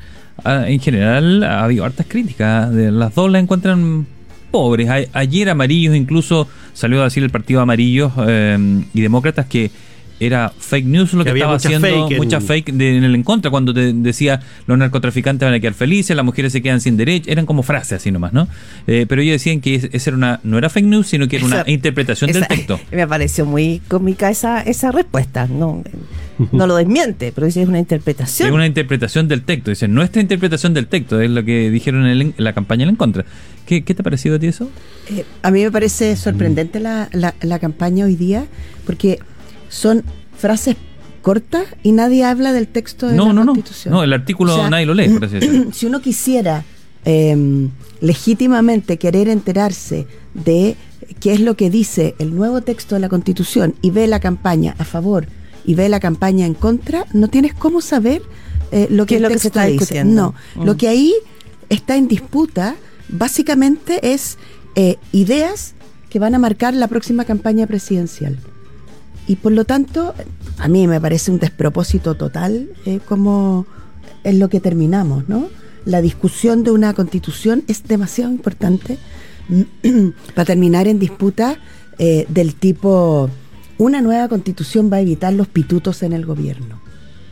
en 0.46 0.80
general, 0.80 1.44
ha 1.44 1.64
habido 1.64 1.86
hartas 1.86 2.06
críticas. 2.08 2.72
De 2.74 2.92
las 2.92 3.16
dos 3.16 3.32
la 3.32 3.40
encuentran 3.40 4.06
pobres. 4.52 4.90
A- 4.90 5.20
ayer 5.20 5.50
Amarillos 5.50 5.96
incluso 5.96 6.48
salió 6.74 7.02
a 7.02 7.06
decir 7.06 7.24
el 7.24 7.30
partido 7.30 7.62
Amarillos 7.62 8.12
eh, 8.28 8.58
y 8.94 9.02
Demócratas 9.02 9.46
que 9.48 9.70
era 10.20 10.50
fake 10.58 10.86
news 10.86 11.14
lo 11.14 11.24
Que 11.24 11.32
estaba 11.32 11.54
mucha 11.54 11.68
haciendo, 11.70 11.88
fake 11.88 12.12
en- 12.12 12.18
mucha 12.18 12.42
fake 12.42 12.72
de- 12.74 12.98
en 12.98 13.04
el 13.04 13.16
en 13.16 13.24
contra, 13.24 13.50
cuando 13.52 13.74
te 13.74 13.94
decía 13.94 14.42
los 14.68 14.78
narcotraficantes 14.78 15.46
van 15.46 15.54
a 15.54 15.60
quedar 15.60 15.74
felices, 15.74 16.16
las 16.16 16.26
mujeres 16.26 16.52
se 16.52 16.62
quedan 16.62 16.82
sin 16.82 16.98
derecho, 16.98 17.30
eran 17.32 17.46
como 17.46 17.64
frases 17.64 17.94
así 17.94 18.12
nomás, 18.12 18.34
¿no? 18.34 18.48
Eh, 18.88 19.06
pero 19.08 19.22
ellos 19.22 19.34
decían 19.34 19.62
que 19.62 19.76
es- 19.76 19.90
esa 19.92 20.10
era 20.10 20.18
una, 20.18 20.40
no 20.44 20.58
era 20.58 20.70
fake 20.70 20.86
news, 20.86 21.08
sino 21.08 21.28
que 21.28 21.38
era 21.38 21.46
una 21.46 21.62
Esa- 21.62 21.70
interpretación 21.72 22.32
del 22.32 22.48
texto. 22.48 22.80
Me 22.92 23.08
pareció 23.08 23.46
muy 23.46 23.82
cómica 23.88 24.30
esa, 24.30 24.62
esa 24.62 24.92
respuesta. 24.92 25.48
No, 25.48 25.84
no 26.52 26.68
lo 26.68 26.76
desmiente, 26.76 27.32
pero 27.34 27.48
dice 27.48 27.62
es 27.62 27.68
una 27.70 27.80
interpretación. 27.80 28.50
Es 28.50 28.54
una 28.56 28.66
interpretación 28.66 29.28
del 29.28 29.44
texto. 29.44 29.70
Dicen, 29.72 29.94
nuestra 29.94 30.22
interpretación 30.22 30.74
del 30.74 30.88
texto 30.88 31.20
es 31.22 31.30
lo 31.30 31.44
que 31.44 31.70
dijeron 31.70 32.06
en, 32.06 32.12
el- 32.12 32.22
en 32.22 32.34
la 32.38 32.54
campaña 32.54 32.88
en 32.88 32.96
contra. 32.96 33.26
¿Qué, 33.66 33.84
¿Qué 33.84 33.94
te 33.94 34.02
ha 34.02 34.04
parecido 34.04 34.36
a 34.36 34.40
ti 34.40 34.48
eso? 34.48 34.70
Eh, 35.12 35.24
a 35.44 35.52
mí 35.52 35.62
me 35.64 35.72
parece 35.72 36.16
sorprendente 36.16 36.80
la, 36.80 37.08
la- 37.14 37.36
la 37.42 37.60
campaña 37.60 38.06
hoy 38.06 38.16
día 38.16 38.46
porque 38.86 39.20
son 39.70 40.04
frases 40.38 40.76
cortas 41.22 41.64
y 41.84 41.92
nadie 41.92 42.24
habla 42.26 42.52
del 42.54 42.68
texto 42.68 43.08
de 43.08 43.16
No, 43.16 43.28
la 43.28 43.34
no, 43.34 43.44
no. 43.46 43.54
Constitución. 43.54 43.94
No, 43.94 44.04
el 44.04 44.14
artículo 44.14 44.54
O 44.54 44.58
sea, 44.58 44.70
nadie 44.70 44.86
lo 44.86 44.94
lee, 44.94 45.10
por 45.10 45.26
así 45.26 45.36
decirlo. 45.40 45.72
si 45.74 45.86
uno 45.86 46.02
quisiera 46.02 46.64
eh, 47.06 47.68
legítimamente 48.02 48.98
querer 48.98 49.28
enterarse 49.30 50.08
de 50.34 50.76
qué 51.20 51.34
es 51.34 51.40
lo 51.42 51.56
que 51.56 51.70
dice 51.70 52.16
el 52.20 52.36
nuevo 52.36 52.62
texto 52.62 52.96
de 52.96 53.02
la 53.02 53.10
Constitución 53.10 53.76
y 53.82 53.92
ve 53.92 54.08
la 54.08 54.20
campaña 54.20 54.76
a 54.78 54.86
favor 54.86 55.28
y 55.66 55.76
ve 55.76 55.90
la 55.90 56.00
campaña 56.00 56.46
en 56.46 56.54
contra, 56.54 57.06
no 57.14 57.28
tienes 57.28 57.54
cómo 57.54 57.82
saber 57.82 58.22
eh, 58.72 58.88
lo 58.90 59.06
¿Qué 59.06 59.10
que 59.10 59.16
es 59.16 59.18
el 59.18 59.24
lo 59.24 59.28
que 59.30 59.34
texto 59.36 59.42
se 59.44 59.48
está 59.50 59.64
dice. 59.66 59.80
discutiendo? 59.80 60.22
No, 60.56 60.62
Mm. 60.62 60.66
lo 60.66 60.78
que 60.78 60.88
ahí 60.88 61.14
está 61.70 61.96
en 61.98 62.08
disputa 62.08 62.76
básicamente 63.10 64.14
es 64.14 64.38
eh, 64.76 64.96
ideas 65.12 65.74
que 66.10 66.20
van 66.20 66.34
a 66.36 66.40
marcar 66.40 66.74
la 66.74 66.88
próxima 66.88 67.26
campaña 67.26 67.68
presidencial. 67.68 68.38
Y 69.30 69.36
por 69.36 69.52
lo 69.52 69.64
tanto, 69.64 70.16
a 70.58 70.68
mí 70.68 70.88
me 70.88 71.00
parece 71.00 71.30
un 71.30 71.38
despropósito 71.38 72.16
total 72.16 72.68
eh, 72.88 73.00
como 73.08 73.68
es 74.24 74.34
lo 74.34 74.50
que 74.50 74.60
terminamos, 74.60 75.30
¿no? 75.30 75.50
La 75.86 76.02
discusión 76.02 76.64
de 76.64 76.72
una 76.72 76.96
constitución 76.96 77.64
es 77.68 77.84
demasiado 77.84 78.32
importante 78.32 78.98
para 80.34 80.46
terminar 80.46 80.88
en 80.88 80.98
disputa 80.98 81.60
eh, 82.00 82.26
del 82.28 82.56
tipo, 82.56 83.30
una 83.78 84.02
nueva 84.02 84.28
constitución 84.30 84.92
va 84.92 84.98
a 84.98 85.02
evitar 85.02 85.32
los 85.32 85.48
pitutos 85.48 86.02
en 86.02 86.14
el 86.14 86.26
gobierno. 86.26 86.82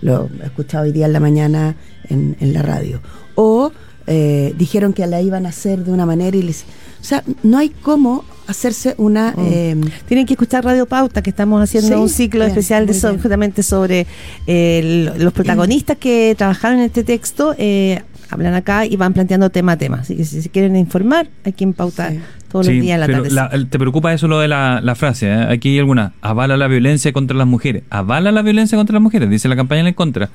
Lo 0.02 0.30
he 0.44 0.46
escuchado 0.46 0.84
hoy 0.84 0.92
día 0.92 1.08
en 1.08 1.14
la 1.14 1.20
mañana 1.20 1.78
en, 2.10 2.38
en 2.40 2.54
la 2.54 2.62
radio. 2.62 3.02
O 3.34 3.72
eh, 4.06 4.54
dijeron 4.56 4.94
que 4.94 5.08
la 5.08 5.20
iban 5.20 5.48
a 5.48 5.50
hacer 5.50 5.84
de 5.84 5.92
una 5.92 6.06
manera 6.06 6.38
y 6.38 6.44
les... 6.44 6.62
O 7.02 7.04
sea, 7.04 7.24
no 7.42 7.58
hay 7.58 7.70
cómo 7.70 8.24
hacerse 8.48 8.96
una... 8.98 9.32
Mm. 9.36 9.46
eh, 9.52 9.76
Tienen 10.08 10.26
que 10.26 10.34
escuchar 10.34 10.64
Radio 10.66 10.86
Pauta, 10.86 11.22
que 11.22 11.30
estamos 11.30 11.62
haciendo 11.62 11.90
Sí, 11.90 11.94
un 12.02 12.10
ciclo 12.10 12.40
bien, 12.42 12.50
especial 12.52 12.86
de 12.86 12.94
muy 12.94 13.00
so- 13.02 13.10
bien. 13.10 13.22
justamente 13.22 13.64
sobre 13.64 14.08
eh, 14.48 14.80
el- 15.16 15.24
los 15.24 15.34
protagonistas 15.34 15.98
que 15.98 16.34
trabajaron 16.38 16.80
en 16.80 16.86
este 16.86 17.04
texto. 17.04 17.54
eh, 17.58 18.02
hablan 18.30 18.56
acá 18.56 18.86
y 18.86 18.98
van 18.98 19.14
planteando 19.14 19.50
tema 19.50 19.72
a 19.74 19.78
tema. 19.78 20.00
Así 20.02 20.14
que 20.18 20.26
si 20.26 20.42
se 20.42 20.50
quieren 20.50 20.76
informar, 20.76 21.30
aquí 21.46 21.64
en 21.64 21.72
Pauta 21.72 22.10
Sí. 22.12 22.20
todos 22.52 22.66
Sí, 22.66 22.74
los 22.74 22.82
días 22.82 22.96
en 22.96 23.00
la 23.00 23.06
pero 23.06 23.24
tarde. 23.24 23.34
la- 23.60 23.70
¿Te 23.70 23.80
preocupa 23.80 24.14
eso 24.14 24.28
lo 24.28 24.40
de 24.42 24.50
la, 24.50 24.82
la 24.82 24.96
frase? 24.96 25.28
eh? 25.28 25.44
Aquí 25.50 25.70
hay 25.70 25.80
alguna. 25.80 26.12
Avala 26.20 26.58
la 26.58 26.68
violencia 26.68 27.14
contra 27.14 27.38
las 27.38 27.48
mujeres. 27.48 27.84
Avala 27.90 28.34
la 28.34 28.42
violencia 28.42 28.78
contra 28.78 28.96
las 28.96 29.02
mujeres, 29.02 29.30
dice 29.30 29.48
la 29.48 29.56
campaña 29.56 29.88
en 29.88 29.94
contra. 29.94 30.30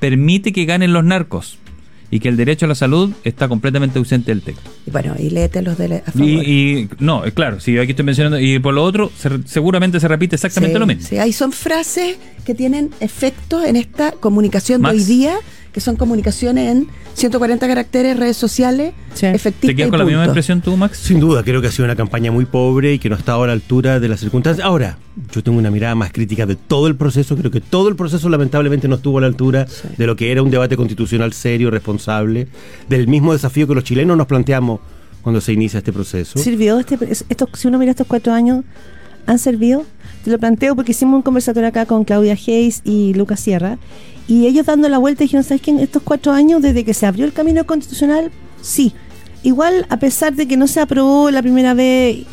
Permite 0.00 0.52
que 0.52 0.64
ganen 0.64 0.92
los 0.92 1.04
narcos. 1.04 1.58
Y 2.10 2.20
que 2.20 2.28
el 2.28 2.36
derecho 2.36 2.66
a 2.66 2.68
la 2.68 2.74
salud 2.76 3.12
está 3.24 3.48
completamente 3.48 3.98
ausente 3.98 4.30
del 4.30 4.42
texto. 4.42 4.70
bueno, 4.86 5.14
y 5.18 5.30
léete 5.30 5.60
los 5.62 5.76
de... 5.76 5.96
A 6.06 6.12
favor. 6.12 6.28
Y, 6.28 6.78
y- 6.82 6.88
no, 7.00 7.22
claro, 7.34 7.58
si 7.60 7.76
aquí 7.78 7.90
estoy 7.90 8.04
mencionando, 8.04 8.38
y 8.38 8.58
por 8.60 8.74
lo 8.74 8.84
otro, 8.84 9.10
se- 9.18 9.42
seguramente 9.46 9.98
se 9.98 10.06
repite 10.08 10.36
exactamente 10.36 10.74
Sí, 10.74 10.78
lo 10.78 10.86
mismo. 10.86 11.02
Sí, 11.08 11.18
ahí 11.18 11.32
son 11.32 11.50
frases 11.52 12.16
que 12.46 12.54
tienen 12.54 12.90
efectos 13.00 13.64
en 13.64 13.76
esta 13.76 14.12
comunicación 14.12 14.80
Max. 14.80 14.94
de 14.94 15.00
hoy 15.02 15.04
día, 15.18 15.34
que 15.72 15.80
son 15.80 15.96
comunicaciones 15.96 16.70
en 16.70 16.88
140 17.14 17.66
caracteres, 17.68 18.18
redes 18.18 18.36
sociales, 18.36 18.94
Sí. 19.14 19.26
efectivas. 19.26 19.72
¿Te 19.72 19.76
quedas 19.76 19.90
con 19.90 19.98
la 19.98 20.04
misma 20.06 20.24
impresión 20.26 20.62
tú, 20.62 20.76
Max? 20.76 20.96
Sin 20.98 21.20
duda, 21.20 21.42
creo 21.42 21.60
que 21.60 21.66
ha 21.66 21.70
sido 21.72 21.84
una 21.84 21.96
campaña 21.96 22.30
muy 22.32 22.44
pobre 22.46 22.94
y 22.94 22.98
que 22.98 23.10
no 23.10 23.16
está 23.16 23.32
ahora 23.32 23.52
a 23.52 23.56
la 23.56 23.60
altura 23.60 24.00
de 24.00 24.08
las 24.08 24.20
circunstancias. 24.20 24.64
Ahora, 24.64 24.96
yo 25.32 25.42
tengo 25.42 25.58
una 25.58 25.70
mirada 25.70 25.94
más 25.94 26.12
crítica 26.12 26.46
de 26.46 26.56
todo 26.56 26.86
el 26.86 26.94
proceso. 26.96 27.36
Creo 27.36 27.50
que 27.50 27.60
todo 27.60 27.88
el 27.88 27.96
proceso 27.96 28.28
lamentablemente 28.28 28.86
no 28.88 28.94
estuvo 28.96 29.18
a 29.18 29.22
la 29.22 29.26
altura 29.26 29.66
de 29.98 30.06
lo 30.06 30.14
que 30.16 30.30
era 30.32 30.42
un 30.42 30.50
debate 30.50 30.76
constitucional 30.76 31.32
serio, 31.32 31.70
responsable, 31.70 32.48
del 32.88 33.08
mismo 33.08 33.32
desafío 33.32 33.66
que 33.66 33.74
los 33.74 33.84
chilenos 33.84 34.16
nos 34.16 34.26
planteamos 34.28 34.80
cuando 35.20 35.40
se 35.40 35.52
inicia 35.52 35.78
este 35.78 35.92
proceso. 35.92 36.38
¿Sirvió 36.38 36.78
este, 36.78 36.96
esto, 37.28 37.48
si 37.54 37.66
uno 37.68 37.78
mira 37.78 37.90
estos 37.90 38.06
cuatro 38.06 38.32
años, 38.32 38.64
han 39.26 39.38
servido? 39.40 39.84
Lo 40.26 40.38
planteo 40.38 40.74
porque 40.74 40.92
hicimos 40.92 41.14
un 41.16 41.22
conversatorio 41.22 41.68
acá 41.68 41.86
con 41.86 42.04
Claudia 42.04 42.34
Hayes 42.34 42.82
y 42.84 43.14
Lucas 43.14 43.40
Sierra 43.40 43.78
y 44.28 44.46
ellos 44.46 44.66
dando 44.66 44.88
la 44.88 44.98
vuelta 44.98 45.22
dijeron, 45.22 45.44
¿sabes 45.44 45.62
qué? 45.62 45.70
En 45.70 45.78
estos 45.78 46.02
cuatro 46.02 46.32
años, 46.32 46.60
desde 46.60 46.84
que 46.84 46.94
se 46.94 47.06
abrió 47.06 47.24
el 47.24 47.32
camino 47.32 47.64
constitucional, 47.64 48.32
sí. 48.60 48.92
Igual, 49.42 49.86
a 49.88 49.98
pesar 49.98 50.34
de 50.34 50.48
que 50.48 50.56
no 50.56 50.66
se 50.66 50.80
aprobó 50.80 51.30
la 51.30 51.42
primera 51.42 51.74
vez, 51.74 52.26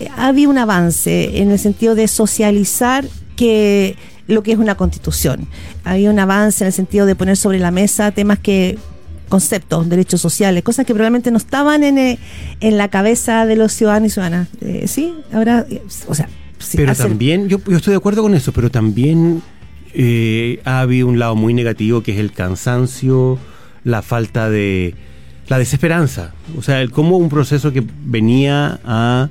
eh, 0.00 0.08
había 0.16 0.48
un 0.48 0.56
avance 0.56 1.42
en 1.42 1.50
el 1.50 1.58
sentido 1.58 1.94
de 1.94 2.08
socializar 2.08 3.04
que 3.36 3.96
lo 4.26 4.42
que 4.42 4.52
es 4.52 4.58
una 4.58 4.76
constitución. 4.76 5.46
Había 5.84 6.10
un 6.10 6.18
avance 6.18 6.64
en 6.64 6.68
el 6.68 6.72
sentido 6.72 7.04
de 7.04 7.14
poner 7.14 7.36
sobre 7.36 7.58
la 7.58 7.70
mesa 7.70 8.10
temas 8.12 8.38
que 8.38 8.78
conceptos, 9.28 9.88
derechos 9.88 10.20
sociales, 10.20 10.62
cosas 10.62 10.86
que 10.86 10.94
probablemente 10.94 11.30
no 11.30 11.36
estaban 11.36 11.84
en, 11.84 11.98
eh, 11.98 12.18
en 12.60 12.78
la 12.78 12.88
cabeza 12.88 13.44
de 13.44 13.56
los 13.56 13.72
ciudadanos 13.72 14.06
y 14.06 14.10
ciudadanas. 14.10 14.48
Eh, 14.62 14.88
sí, 14.88 15.14
ahora, 15.32 15.66
o 16.08 16.14
sea, 16.14 16.30
sí, 16.58 16.76
pero 16.76 16.92
hacer- 16.92 17.08
también, 17.08 17.48
yo, 17.48 17.58
yo 17.66 17.76
estoy 17.76 17.92
de 17.92 17.98
acuerdo 17.98 18.22
con 18.22 18.34
eso, 18.34 18.52
pero 18.52 18.70
también 18.70 19.42
eh, 19.94 20.60
ha 20.64 20.80
habido 20.80 21.06
un 21.08 21.18
lado 21.18 21.34
muy 21.36 21.54
negativo 21.54 22.02
que 22.02 22.12
es 22.12 22.18
el 22.18 22.32
cansancio, 22.32 23.38
la 23.84 24.02
falta 24.02 24.50
de. 24.50 24.94
la 25.48 25.58
desesperanza. 25.58 26.32
O 26.58 26.62
sea, 26.62 26.82
el 26.82 26.90
cómo 26.90 27.16
un 27.18 27.28
proceso 27.28 27.72
que 27.72 27.82
venía 28.04 28.80
a, 28.84 29.28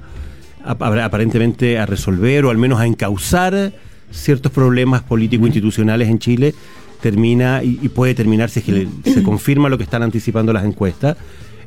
a- 0.64 0.72
a- 0.80 1.06
aparentemente 1.06 1.78
a 1.78 1.86
resolver 1.86 2.46
o 2.46 2.50
al 2.52 2.58
menos 2.58 2.80
a 2.80 2.86
encauzar 2.86 3.74
ciertos 4.12 4.52
problemas 4.52 5.02
político-institucionales 5.04 6.08
en 6.08 6.20
Chile 6.20 6.56
termina 7.02 7.62
y, 7.64 7.80
y 7.82 7.90
puede 7.90 8.16
terminar 8.16 8.50
si 8.50 8.60
es 8.60 8.66
que 8.66 8.72
le- 8.72 8.88
se 9.14 9.22
confirma 9.30 9.68
lo 9.70 9.78
que 9.78 9.84
están 9.84 10.04
anticipando 10.04 10.54
las 10.54 10.64
encuestas 10.66 11.18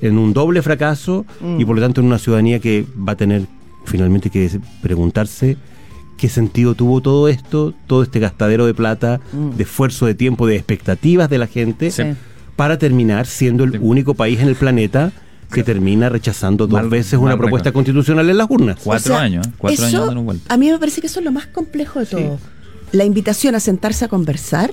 en 0.00 0.16
un 0.16 0.32
doble 0.32 0.62
fracaso 0.62 1.26
y 1.58 1.64
por 1.64 1.76
lo 1.76 1.82
tanto 1.82 2.00
en 2.00 2.06
una 2.06 2.18
ciudadanía 2.18 2.58
que 2.60 2.86
va 3.06 3.12
a 3.12 3.16
tener 3.16 3.42
finalmente 3.88 4.30
que 4.30 4.60
preguntarse 4.82 5.56
qué 6.16 6.28
sentido 6.28 6.74
tuvo 6.74 7.00
todo 7.00 7.28
esto, 7.28 7.74
todo 7.86 8.02
este 8.02 8.18
gastadero 8.20 8.66
de 8.66 8.74
plata, 8.74 9.20
de 9.32 9.62
esfuerzo, 9.62 10.06
de 10.06 10.14
tiempo, 10.14 10.46
de 10.46 10.56
expectativas 10.56 11.30
de 11.30 11.38
la 11.38 11.46
gente, 11.46 11.90
Sí. 11.90 12.02
para 12.56 12.76
terminar 12.78 13.26
siendo 13.26 13.64
el 13.64 13.78
único 13.80 14.14
país 14.14 14.40
en 14.40 14.48
el 14.48 14.56
planeta 14.56 15.12
que 15.52 15.62
termina 15.62 16.08
rechazando 16.08 16.66
dos 16.66 16.80
Mal- 16.80 16.90
veces 16.90 17.18
una 17.18 17.36
propuesta 17.36 17.72
constitucional 17.72 18.28
en 18.28 18.36
las 18.36 18.50
urnas. 18.50 18.78
Cuatro 18.82 19.14
O 19.14 19.16
sea, 19.16 19.24
años, 19.24 19.46
¿eh? 19.46 19.50
cuatro 19.56 19.86
eso, 19.86 19.96
años 19.96 20.06
dando 20.06 20.22
vuelta. 20.22 20.52
A 20.52 20.56
mí 20.58 20.70
me 20.70 20.78
parece 20.78 21.00
que 21.00 21.06
eso 21.06 21.20
es 21.20 21.24
lo 21.24 21.32
más 21.32 21.46
complejo 21.46 22.00
de 22.00 22.06
todo. 22.06 22.38
La 22.92 23.04
invitación 23.04 23.54
a 23.54 23.60
sentarse 23.60 24.04
a 24.04 24.08
conversar 24.08 24.72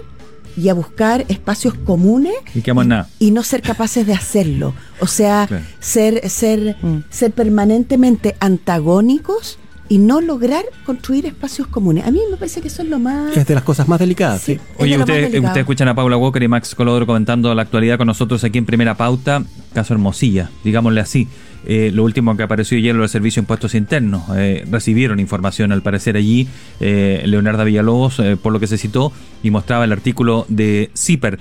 y 0.58 0.70
a 0.70 0.74
buscar 0.74 1.26
espacios 1.28 1.74
comunes 1.74 2.34
Y 2.54 2.68
en 2.70 2.88
nada. 2.88 3.10
y 3.20 3.32
no 3.32 3.44
ser 3.44 3.62
capaces 3.62 4.06
de 4.08 4.14
hacerlo. 4.14 4.74
O 5.00 5.08
sea, 5.08 5.46
Claro. 5.48 5.64
ser, 5.80 6.30
ser, 6.30 6.78
Mm. 6.82 6.98
ser 7.10 7.32
permanentemente 7.32 8.36
antagónicos 8.40 9.58
y 9.88 9.98
no 10.00 10.20
lograr 10.22 10.64
construir 10.86 11.26
espacios 11.28 11.68
comunes. 11.68 12.06
A 12.08 12.12
mí 12.12 12.20
me 12.32 12.38
parece 12.38 12.60
que 12.62 12.70
eso 12.70 12.82
es 12.82 12.90
lo 12.90 12.98
más... 13.00 13.36
Es 13.38 13.46
de 13.46 13.54
las 13.54 13.64
cosas 13.64 13.88
más 13.88 14.00
delicadas. 14.00 14.42
Sí. 14.42 14.60
Oye, 14.80 14.98
ustedes 14.98 15.22
delicado. 15.32 15.46
ustedes 15.48 15.64
escuchan 15.64 15.88
a 15.88 15.94
Paula 15.96 16.18
Walker 16.18 16.42
y 16.42 16.48
Max 16.48 16.74
Colodro 16.74 17.06
comentando 17.06 17.54
la 17.54 17.62
actualidad 17.62 17.98
con 17.98 18.08
nosotros 18.08 18.44
aquí 18.44 18.58
en 18.58 18.66
Primera 18.66 18.96
Pauta. 18.98 19.44
caso 19.74 19.94
Hermosilla, 19.94 20.50
digámosle 20.64 21.02
así. 21.02 21.28
Eh, 21.68 21.92
lo 21.94 22.04
último 22.04 22.36
que 22.38 22.44
apareció 22.44 22.78
ayer, 22.78 22.96
los 22.96 23.12
servicios 23.12 23.42
de 23.42 23.46
impuestos 23.46 23.76
internos, 23.76 24.24
eh, 24.36 24.66
recibieron 24.70 25.20
información 25.20 25.72
al 25.72 25.82
parecer 25.82 26.16
allí, 26.16 26.48
eh, 26.80 27.24
Leonardo 27.26 27.66
Villalobos, 27.66 28.20
eh, 28.20 28.38
por 28.38 28.54
lo 28.54 28.60
que 28.60 28.68
se 28.68 28.78
citó, 28.78 29.12
y 29.44 29.52
mostraba 29.52 29.84
el 29.84 29.92
artículo 29.92 30.46
de 30.48 30.92
CIPER. 30.96 31.40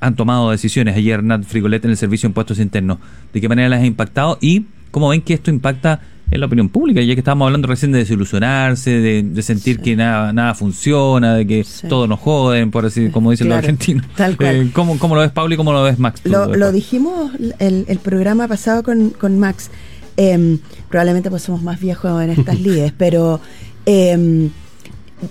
Han 0.00 0.16
tomado 0.16 0.50
decisiones 0.50 0.96
ayer 0.96 1.22
Nat 1.22 1.44
Frigolet 1.44 1.84
en 1.84 1.92
el 1.92 1.96
servicio 1.96 2.28
de 2.28 2.30
impuestos 2.30 2.58
internos. 2.58 2.98
¿De 3.32 3.40
qué 3.40 3.48
manera 3.48 3.68
las 3.68 3.82
ha 3.82 3.86
impactado? 3.86 4.38
Y 4.40 4.66
cómo 4.90 5.08
ven 5.08 5.22
que 5.22 5.34
esto 5.34 5.50
impacta 5.50 6.00
en 6.30 6.40
la 6.40 6.46
opinión 6.46 6.68
pública, 6.68 7.00
ya 7.02 7.14
que 7.14 7.20
estábamos 7.20 7.46
hablando 7.46 7.68
recién 7.68 7.92
de 7.92 7.98
desilusionarse, 7.98 8.90
de, 8.90 9.22
de 9.22 9.42
sentir 9.42 9.80
que 9.80 9.94
nada, 9.94 10.32
nada 10.32 10.54
funciona, 10.54 11.34
de 11.34 11.46
que 11.46 11.64
Sí. 11.64 11.86
todos 11.88 12.08
nos 12.08 12.18
joden, 12.20 12.70
por 12.70 12.84
así 12.86 13.10
como 13.10 13.30
dicen 13.30 13.48
los 13.48 13.58
argentinos. 13.58 14.06
tal 14.16 14.36
cual. 14.36 14.56
Eh, 14.56 14.70
¿cómo, 14.72 14.98
¿Cómo 14.98 15.14
lo 15.14 15.20
ves, 15.20 15.30
Pablo, 15.30 15.54
y 15.54 15.56
cómo 15.56 15.72
lo 15.72 15.82
ves, 15.82 15.98
Max? 15.98 16.22
Lo, 16.24 16.72
dijimos 16.72 17.30
el, 17.58 17.84
el 17.86 17.98
programa 17.98 18.48
pasado 18.48 18.82
con, 18.82 19.10
con 19.10 19.38
Max. 19.38 19.70
Em, 20.16 20.58
probablemente 20.88 21.28
pues 21.28 21.42
somos 21.42 21.62
más 21.62 21.80
viejos 21.80 22.22
en 22.22 22.30
estas 22.30 22.60
lides, 22.66 22.92
pero 22.96 23.40
em, 23.86 24.50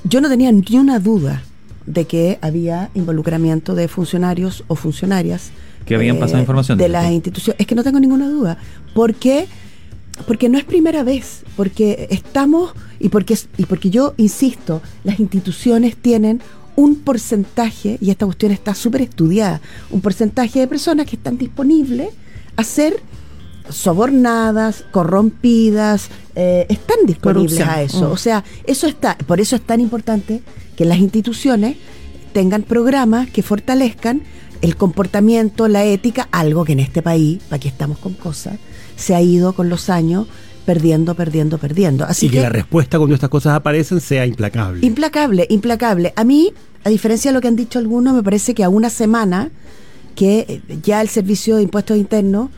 yo 0.04 0.22
no 0.22 0.30
tenía 0.30 0.52
ni 0.52 0.78
una 0.78 1.00
duda 1.00 1.42
de 1.86 2.06
que 2.06 2.38
había 2.42 2.90
involucramiento 2.94 3.76
de 3.76 3.88
funcionarios 3.88 4.64
o 4.68 4.76
funcionarias 4.76 5.50
eh, 5.50 5.84
Que 5.86 5.96
habían 5.96 6.18
pasado 6.18 6.40
información 6.40 6.78
de 6.78 6.86
de 6.86 6.90
las 6.90 7.12
instituciones. 7.12 7.60
Es 7.60 7.68
que 7.68 7.76
no 7.76 7.84
tengo 7.84 8.00
ninguna 8.00 8.28
duda. 8.30 8.58
¿Por 8.94 9.16
qué? 9.16 9.48
Porque 10.28 10.48
no 10.48 10.58
es 10.58 10.64
primera 10.64 11.04
vez, 11.04 11.44
porque 11.56 12.08
estamos, 12.12 12.74
y 13.00 13.10
porque, 13.10 13.38
y 13.58 13.66
porque 13.66 13.90
yo 13.90 14.14
insisto, 14.18 14.82
las 15.04 15.20
instituciones 15.20 15.96
tienen 15.98 16.42
un 16.76 16.96
porcentaje, 17.00 17.98
y 18.00 18.10
esta 18.10 18.26
cuestión 18.26 18.52
está 18.52 18.74
súper 18.74 19.02
estudiada, 19.02 19.62
un 19.92 20.02
porcentaje 20.02 20.60
de 20.60 20.68
personas 20.68 21.08
que 21.08 21.16
están 21.16 21.38
disponibles 21.38 22.10
a 22.56 22.64
ser 22.64 23.02
sobornadas, 23.70 24.86
corrompidas, 24.92 26.10
eh, 26.36 26.66
están 26.70 26.98
disponibles 27.06 27.60
Corrupción. 27.60 27.70
a 27.70 27.82
eso. 27.82 28.10
Mm. 28.10 28.12
O 28.12 28.18
sea, 28.18 28.44
eso 28.66 28.88
está, 28.88 29.18
por 29.18 29.40
eso 29.40 29.56
es 29.56 29.62
tan 29.62 29.80
importante 29.80 30.42
que 30.76 30.86
las 30.86 30.98
instituciones 30.98 31.78
tengan 32.34 32.64
programas 32.64 33.30
que 33.30 33.44
fortalezcan 33.44 34.24
el 34.64 34.78
comportamiento, 34.78 35.68
la 35.68 35.84
ética, 35.84 36.30
algo 36.32 36.64
que 36.64 36.72
en 36.72 36.80
este 36.80 37.02
país, 37.02 37.44
para 37.50 37.60
que 37.60 37.68
estamos 37.68 37.98
con 37.98 38.14
cosas, 38.14 38.58
se 38.96 39.14
ha 39.14 39.22
ido 39.22 39.52
con 39.54 39.68
los 39.68 39.90
años 39.90 40.26
perdiendo, 40.66 41.16
perdiendo, 41.16 41.58
perdiendo. 41.58 42.06
Así 42.06 42.28
y 42.28 42.30
que, 42.30 42.38
que, 42.38 42.44
la 42.44 42.50
respuesta 42.50 42.98
cuando 42.98 43.14
estas 43.14 43.30
cosas 43.30 43.56
aparecen 43.56 44.00
sea 44.00 44.26
implacable. 44.26 44.86
implacable, 44.86 45.48
implacable. 45.50 46.14
A 46.16 46.24
mí, 46.24 46.54
a 46.86 46.90
diferencia 46.90 47.30
de 47.30 47.36
lo 47.36 47.42
que 47.42 47.50
han 47.50 47.58
dicho 47.58 47.78
algunos, 47.78 48.16
me 48.16 48.24
parece 48.24 48.54
que 48.54 48.64
a 48.64 48.70
una 48.70 48.90
semana 48.90 49.52
que 50.16 50.46
eh, 50.48 50.62
ya 50.82 51.02
el 51.02 51.10
servicio 51.10 51.58
de 51.58 51.64
impuestos 51.64 51.98
internos 51.98 52.50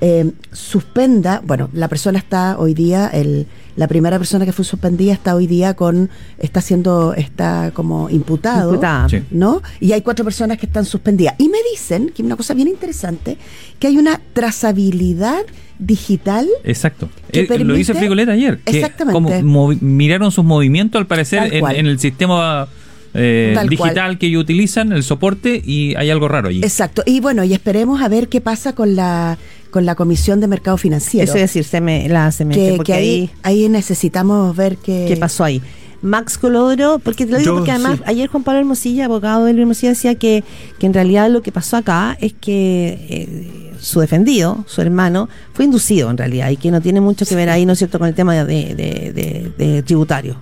eh, 0.00 0.30
suspenda, 0.52 1.42
bueno, 1.44 1.68
la 1.72 1.88
persona 1.88 2.18
está 2.18 2.58
hoy 2.58 2.72
día, 2.74 3.08
el, 3.08 3.46
la 3.76 3.86
primera 3.86 4.18
persona 4.18 4.44
que 4.46 4.52
fue 4.52 4.64
suspendida 4.64 5.12
está 5.12 5.34
hoy 5.34 5.46
día 5.46 5.74
con, 5.74 6.08
está 6.38 6.60
siendo, 6.60 7.12
está 7.14 7.70
como 7.74 8.08
imputado. 8.10 8.70
Imputada. 8.70 9.08
¿no? 9.30 9.62
Y 9.78 9.92
hay 9.92 10.00
cuatro 10.02 10.24
personas 10.24 10.58
que 10.58 10.66
están 10.66 10.84
suspendidas. 10.84 11.34
Y 11.38 11.48
me 11.48 11.58
dicen, 11.70 12.06
que 12.14 12.22
es 12.22 12.26
una 12.26 12.36
cosa 12.36 12.54
bien 12.54 12.68
interesante, 12.68 13.36
que 13.78 13.86
hay 13.88 13.98
una 13.98 14.20
trazabilidad 14.32 15.42
digital. 15.78 16.46
Exacto. 16.64 17.08
que 17.32 17.40
Eh, 17.40 17.58
lo 17.64 17.74
dice 17.74 17.92
permite- 17.92 17.98
Frigolet 17.98 18.28
ayer. 18.28 18.58
Que 18.60 18.78
Exactamente. 18.78 19.40
como 19.42 19.68
miraron 19.80 20.30
sus 20.30 20.44
movimientos, 20.44 20.98
al 21.00 21.06
parecer, 21.06 21.52
en, 21.54 21.86
el 21.86 21.98
sistema 21.98 22.68
eh, 23.14 23.52
Tal 23.54 23.68
digital 23.68 23.94
cual. 23.94 24.18
que 24.18 24.26
ellos 24.26 24.42
utilizan, 24.42 24.92
el 24.92 25.02
soporte, 25.02 25.60
y 25.64 25.94
hay 25.96 26.10
algo 26.10 26.28
raro 26.28 26.48
allí. 26.48 26.60
Exacto. 26.62 27.02
Y 27.06 27.20
bueno, 27.20 27.44
y 27.44 27.52
esperemos 27.54 28.02
a 28.02 28.08
ver 28.08 28.28
qué 28.28 28.40
pasa 28.40 28.74
con 28.74 28.94
la 28.94 29.36
con 29.70 29.86
la 29.86 29.94
Comisión 29.94 30.40
de 30.40 30.46
Mercado 30.48 30.76
Financiero. 30.76 31.24
Eso 31.24 31.34
es 31.36 31.42
decir, 31.42 31.64
se 31.64 31.80
me, 31.80 32.08
la 32.08 32.30
CMF, 32.30 32.54
que, 32.54 32.72
porque 32.76 32.92
que 32.92 32.98
ahí, 32.98 33.30
ahí, 33.42 33.68
necesitamos 33.68 34.56
ver 34.56 34.76
qué, 34.76 35.06
¿qué 35.08 35.16
pasó 35.16 35.44
ahí? 35.44 35.62
Max 36.02 36.38
Colodro, 36.38 36.98
porque 36.98 37.26
te 37.26 37.32
lo 37.32 37.38
digo 37.38 37.50
Yo, 37.50 37.56
porque 37.56 37.72
además 37.72 37.98
sí. 37.98 38.02
ayer 38.06 38.28
Juan 38.28 38.42
Pablo 38.42 38.60
Hermosilla, 38.60 39.04
abogado 39.04 39.44
de 39.44 39.52
Luis 39.52 39.62
Hermosilla, 39.62 39.90
decía 39.90 40.14
que, 40.14 40.42
que 40.78 40.86
en 40.86 40.94
realidad 40.94 41.28
lo 41.30 41.42
que 41.42 41.52
pasó 41.52 41.76
acá 41.76 42.16
es 42.20 42.32
que 42.32 42.98
eh, 43.10 43.72
su 43.78 44.00
defendido, 44.00 44.64
su 44.66 44.80
hermano, 44.80 45.28
fue 45.52 45.66
inducido 45.66 46.10
en 46.10 46.16
realidad 46.16 46.50
y 46.50 46.56
que 46.56 46.70
no 46.70 46.80
tiene 46.80 47.00
mucho 47.02 47.26
que 47.26 47.34
ver 47.34 47.50
ahí, 47.50 47.66
¿no 47.66 47.72
es 47.74 47.78
cierto?, 47.78 47.98
con 47.98 48.08
el 48.08 48.14
tema 48.14 48.34
de, 48.34 48.44
de- 48.74 49.12
de- 49.12 49.52
de 49.58 49.82
tributario. 49.82 50.36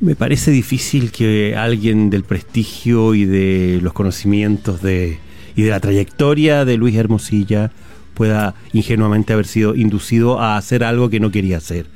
Me 0.00 0.14
parece 0.16 0.50
difícil 0.50 1.10
que 1.12 1.54
alguien 1.56 2.10
del 2.10 2.24
prestigio 2.24 3.14
y 3.14 3.24
de 3.24 3.80
los 3.82 3.92
conocimientos 3.94 4.82
de, 4.82 5.18
y 5.56 5.62
de 5.62 5.70
la 5.70 5.80
trayectoria 5.80 6.64
de 6.66 6.76
Luis 6.76 6.94
Hermosilla 6.96 7.70
pueda 8.14 8.54
ingenuamente 8.72 9.32
haber 9.32 9.46
sido 9.46 9.74
inducido 9.74 10.40
a 10.40 10.56
hacer 10.56 10.84
algo 10.84 11.10
que 11.10 11.20
no 11.20 11.30
quería 11.30 11.58
hacer. 11.58 11.86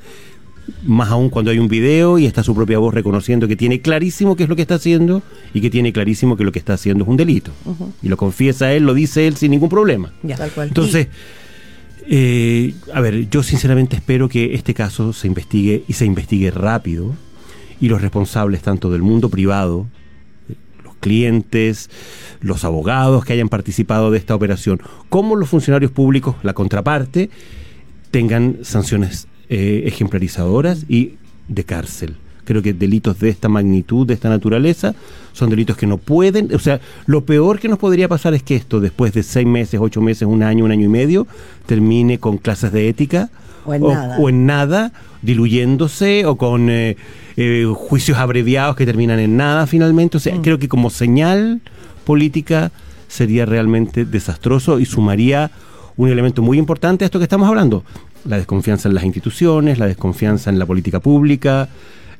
Más 0.83 1.09
aún 1.11 1.29
cuando 1.29 1.51
hay 1.51 1.59
un 1.59 1.67
video 1.67 2.17
y 2.17 2.25
está 2.25 2.41
su 2.41 2.55
propia 2.55 2.79
voz 2.79 2.93
reconociendo 2.93 3.47
que 3.47 3.55
tiene 3.55 3.81
clarísimo 3.81 4.35
qué 4.35 4.43
es 4.43 4.49
lo 4.49 4.55
que 4.55 4.63
está 4.63 4.75
haciendo 4.75 5.21
y 5.53 5.61
que 5.61 5.69
tiene 5.69 5.93
clarísimo 5.93 6.35
que 6.35 6.43
lo 6.43 6.51
que 6.51 6.59
está 6.59 6.73
haciendo 6.73 7.03
es 7.03 7.09
un 7.09 7.17
delito. 7.17 7.51
Y 8.01 8.09
lo 8.09 8.17
confiesa 8.17 8.73
él, 8.73 8.83
lo 8.83 8.93
dice 8.93 9.27
él 9.27 9.35
sin 9.35 9.51
ningún 9.51 9.69
problema. 9.69 10.11
Ya. 10.23 10.37
Tal 10.37 10.49
cual. 10.51 10.69
Entonces, 10.69 11.07
eh, 12.07 12.73
a 12.93 13.01
ver, 13.01 13.29
yo 13.29 13.43
sinceramente 13.43 13.95
espero 13.95 14.29
que 14.29 14.53
este 14.55 14.73
caso 14.73 15.13
se 15.13 15.27
investigue 15.27 15.83
y 15.87 15.93
se 15.93 16.05
investigue 16.05 16.51
rápido 16.51 17.15
y 17.79 17.89
los 17.89 18.01
responsables 18.01 18.61
tanto 18.61 18.91
del 18.91 19.01
mundo 19.01 19.29
privado, 19.29 19.87
clientes, 21.05 21.91
los 22.41 22.63
abogados 22.63 23.23
que 23.23 23.33
hayan 23.33 23.47
participado 23.47 24.09
de 24.09 24.17
esta 24.17 24.33
operación, 24.33 24.81
como 25.07 25.35
los 25.35 25.47
funcionarios 25.47 25.91
públicos, 25.91 26.35
la 26.41 26.53
contraparte, 26.53 27.29
tengan 28.09 28.57
sanciones 28.63 29.27
eh, 29.49 29.83
ejemplarizadoras 29.85 30.85
y 30.89 31.13
de 31.47 31.63
cárcel. 31.63 32.15
Creo 32.43 32.63
que 32.63 32.73
delitos 32.73 33.19
de 33.19 33.29
esta 33.29 33.49
magnitud, 33.49 34.07
de 34.07 34.15
esta 34.15 34.29
naturaleza, 34.29 34.95
son 35.31 35.51
delitos 35.51 35.77
que 35.77 35.85
no 35.85 35.99
pueden, 35.99 36.51
o 36.55 36.59
sea, 36.59 36.81
lo 37.05 37.23
peor 37.23 37.59
que 37.59 37.67
nos 37.67 37.77
podría 37.77 38.07
pasar 38.07 38.33
es 38.33 38.41
que 38.41 38.55
esto, 38.55 38.79
después 38.79 39.13
de 39.13 39.21
seis 39.21 39.45
meses, 39.45 39.79
ocho 39.79 40.01
meses, 40.01 40.27
un 40.27 40.41
año, 40.41 40.65
un 40.65 40.71
año 40.71 40.85
y 40.85 40.89
medio, 40.89 41.27
termine 41.67 42.17
con 42.17 42.39
clases 42.39 42.71
de 42.71 42.89
ética 42.89 43.29
O 43.65 43.73
en 43.73 43.81
nada. 43.83 44.17
o 44.19 44.29
en 44.29 44.45
nada, 44.45 44.91
diluyéndose 45.21 46.25
o 46.25 46.35
con 46.37 46.69
eh, 46.69 46.97
eh, 47.37 47.65
juicios 47.75 48.17
abreviados 48.17 48.75
que 48.75 48.85
terminan 48.85 49.19
en 49.19 49.37
nada 49.37 49.67
finalmente. 49.67 50.17
O 50.17 50.19
Mm. 50.19 50.23
sea, 50.23 50.41
creo 50.41 50.57
que 50.59 50.67
como 50.67 50.89
señal 50.89 51.61
política 52.05 52.71
sería 53.07 53.45
realmente 53.45 54.05
desastroso 54.05 54.79
y 54.79 54.85
sumaría 54.85 55.51
un 55.97 56.09
elemento 56.09 56.41
muy 56.41 56.57
importante 56.57 57.03
a 57.03 57.07
esto 57.07 57.19
que 57.19 57.23
estamos 57.23 57.47
hablando. 57.47 57.83
La 58.25 58.37
desconfianza 58.37 58.89
en 58.89 58.95
las 58.95 59.03
instituciones, 59.03 59.77
la 59.79 59.85
desconfianza 59.85 60.49
en 60.49 60.59
la 60.59 60.65
política 60.65 60.99
pública, 60.99 61.69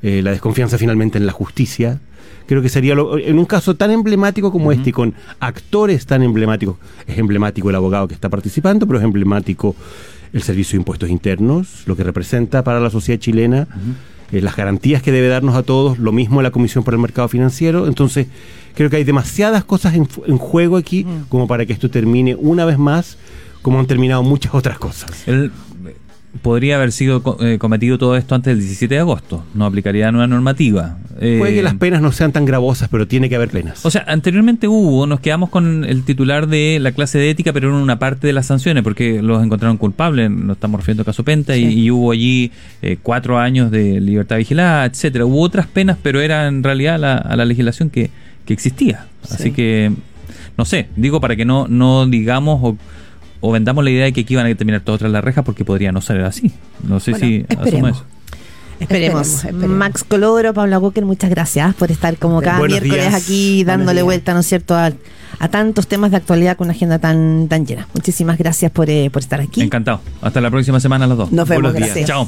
eh, 0.02 0.22
la 0.22 0.30
desconfianza 0.30 0.78
finalmente 0.78 1.18
en 1.18 1.26
la 1.26 1.32
justicia. 1.32 1.98
Creo 2.46 2.62
que 2.62 2.68
sería, 2.68 2.94
lo- 2.94 3.18
en 3.18 3.38
un 3.40 3.44
caso 3.44 3.74
tan 3.74 3.90
emblemático 3.90 4.52
como 4.52 4.70
este, 4.70 4.90
y 4.90 4.92
con 4.92 5.14
actores 5.40 6.06
tan 6.06 6.22
emblemáticos, 6.22 6.76
es 7.06 7.18
emblemático 7.18 7.68
el 7.70 7.74
abogado 7.76 8.06
que 8.06 8.14
está 8.14 8.28
participando, 8.28 8.86
pero 8.86 9.00
es 9.00 9.04
emblemático 9.04 9.74
el 10.32 10.42
Servicio 10.42 10.72
de 10.76 10.82
Impuestos 10.82 11.08
Internos, 11.10 11.82
lo 11.86 11.96
que 11.96 12.02
representa 12.04 12.62
para 12.64 12.80
la 12.80 12.90
sociedad 12.90 13.20
chilena, 13.20 13.68
eh, 14.32 14.40
las 14.40 14.56
garantías 14.56 15.02
que 15.02 15.12
debe 15.12 15.28
darnos 15.28 15.54
a 15.54 15.62
todos, 15.62 15.98
lo 15.98 16.12
mismo 16.12 16.42
la 16.42 16.50
Comisión 16.50 16.84
para 16.84 16.96
el 16.96 17.00
Mercado 17.02 17.28
Financiero. 17.28 17.86
Entonces, 17.86 18.26
creo 18.74 18.90
que 18.90 18.96
hay 18.96 19.04
demasiadas 19.04 19.64
cosas 19.64 19.94
en, 19.94 20.06
fu- 20.06 20.24
en 20.26 20.36
juego 20.38 20.76
aquí 20.76 21.06
como 21.28 21.46
para 21.46 21.64
que 21.64 21.72
esto 21.72 21.88
termine 21.90 22.34
una 22.34 22.64
vez 22.64 22.78
más 22.78 23.16
como 23.62 23.78
han 23.80 23.86
terminado 23.86 24.22
muchas 24.22 24.54
otras 24.54 24.78
cosas. 24.78 25.10
Podría 26.42 26.76
haber 26.76 26.92
sido 26.92 27.22
co- 27.22 27.36
eh, 27.44 27.58
cometido 27.58 27.98
todo 27.98 28.16
esto 28.16 28.34
antes 28.34 28.52
del 28.52 28.60
17 28.60 28.94
de 28.94 29.00
agosto. 29.00 29.44
No 29.54 29.66
aplicaría 29.66 30.10
nueva 30.12 30.26
normativa. 30.26 30.98
Eh, 31.20 31.36
Puede 31.38 31.54
que 31.54 31.62
las 31.62 31.74
penas 31.74 32.02
no 32.02 32.12
sean 32.12 32.32
tan 32.32 32.44
gravosas, 32.44 32.88
pero 32.90 33.06
tiene 33.08 33.28
que 33.28 33.36
haber 33.36 33.48
penas. 33.50 33.84
O 33.86 33.90
sea, 33.90 34.04
anteriormente 34.06 34.68
hubo, 34.68 35.06
nos 35.06 35.20
quedamos 35.20 35.50
con 35.50 35.84
el 35.84 36.04
titular 36.04 36.46
de 36.46 36.78
la 36.80 36.92
clase 36.92 37.18
de 37.18 37.30
ética, 37.30 37.52
pero 37.52 37.68
en 37.70 37.74
una 37.76 37.98
parte 37.98 38.26
de 38.26 38.32
las 38.32 38.46
sanciones, 38.46 38.82
porque 38.82 39.22
los 39.22 39.42
encontraron 39.44 39.76
culpables, 39.78 40.30
nos 40.30 40.56
estamos 40.56 40.80
refiriendo 40.80 41.02
a 41.02 41.04
caso 41.06 41.24
Penta, 41.24 41.56
y, 41.56 41.64
y 41.64 41.90
hubo 41.90 42.12
allí 42.12 42.52
eh, 42.82 42.98
cuatro 43.02 43.38
años 43.38 43.70
de 43.70 44.00
libertad 44.00 44.36
vigilada, 44.36 44.84
etcétera. 44.84 45.24
Hubo 45.24 45.40
otras 45.40 45.66
penas, 45.66 45.96
pero 46.02 46.20
era 46.20 46.46
en 46.48 46.62
realidad 46.62 46.98
la, 47.00 47.16
a 47.16 47.34
la 47.36 47.44
legislación 47.44 47.90
que, 47.90 48.10
que 48.44 48.52
existía. 48.52 49.06
Así 49.30 49.50
que, 49.52 49.92
no 50.58 50.64
sé, 50.64 50.88
digo 50.96 51.20
para 51.20 51.34
que 51.36 51.44
no, 51.44 51.66
no 51.68 52.06
digamos 52.06 52.60
o, 52.62 52.76
o 53.40 53.52
vendamos 53.52 53.82
la 53.84 53.90
idea 53.90 54.04
de 54.04 54.12
que 54.12 54.22
aquí 54.22 54.34
van 54.36 54.46
a 54.46 54.54
terminar 54.54 54.80
todas 54.82 54.98
tras 55.00 55.12
las 55.12 55.22
rejas, 55.24 55.44
porque 55.44 55.64
podría 55.64 55.92
no 55.92 56.00
ser 56.00 56.20
así. 56.22 56.52
No 56.86 57.00
sé 57.00 57.12
Bueno, 57.12 57.26
si 57.26 57.44
asumo 57.48 57.64
esperemos. 57.64 57.90
eso. 57.96 58.04
Esperemos. 58.78 59.26
Esperemos, 59.26 59.44
esperemos. 59.44 59.68
Max 59.78 60.04
Colodro, 60.04 60.52
Paula 60.52 60.78
Walker, 60.78 61.04
muchas 61.06 61.30
gracias 61.30 61.74
por 61.74 61.90
estar 61.90 62.16
como 62.18 62.42
cada 62.42 62.58
Buenos 62.58 62.80
miércoles 62.82 63.08
días. 63.10 63.22
aquí 63.22 63.64
dándole 63.64 63.94
días. 64.00 64.04
vuelta, 64.04 64.34
¿no 64.34 64.40
es 64.40 64.46
cierto?, 64.46 64.74
a, 64.74 64.92
a 65.38 65.48
tantos 65.48 65.86
temas 65.86 66.10
de 66.10 66.18
actualidad 66.18 66.56
con 66.58 66.66
una 66.66 66.74
agenda 66.74 66.98
tan, 66.98 67.46
tan 67.48 67.64
llena. 67.66 67.88
Muchísimas 67.94 68.36
gracias 68.36 68.70
por, 68.70 68.90
eh, 68.90 69.08
por 69.10 69.22
estar 69.22 69.40
aquí. 69.40 69.62
Encantado. 69.62 70.00
Hasta 70.20 70.40
la 70.42 70.50
próxima 70.50 70.78
semana 70.80 71.06
a 71.06 71.08
las 71.08 71.16
dos. 71.16 71.32
Nos 71.32 71.48
vemos, 71.48 71.62
Buenos 71.62 71.74
días. 71.78 71.88
gracias. 71.94 72.08
Chao. 72.08 72.24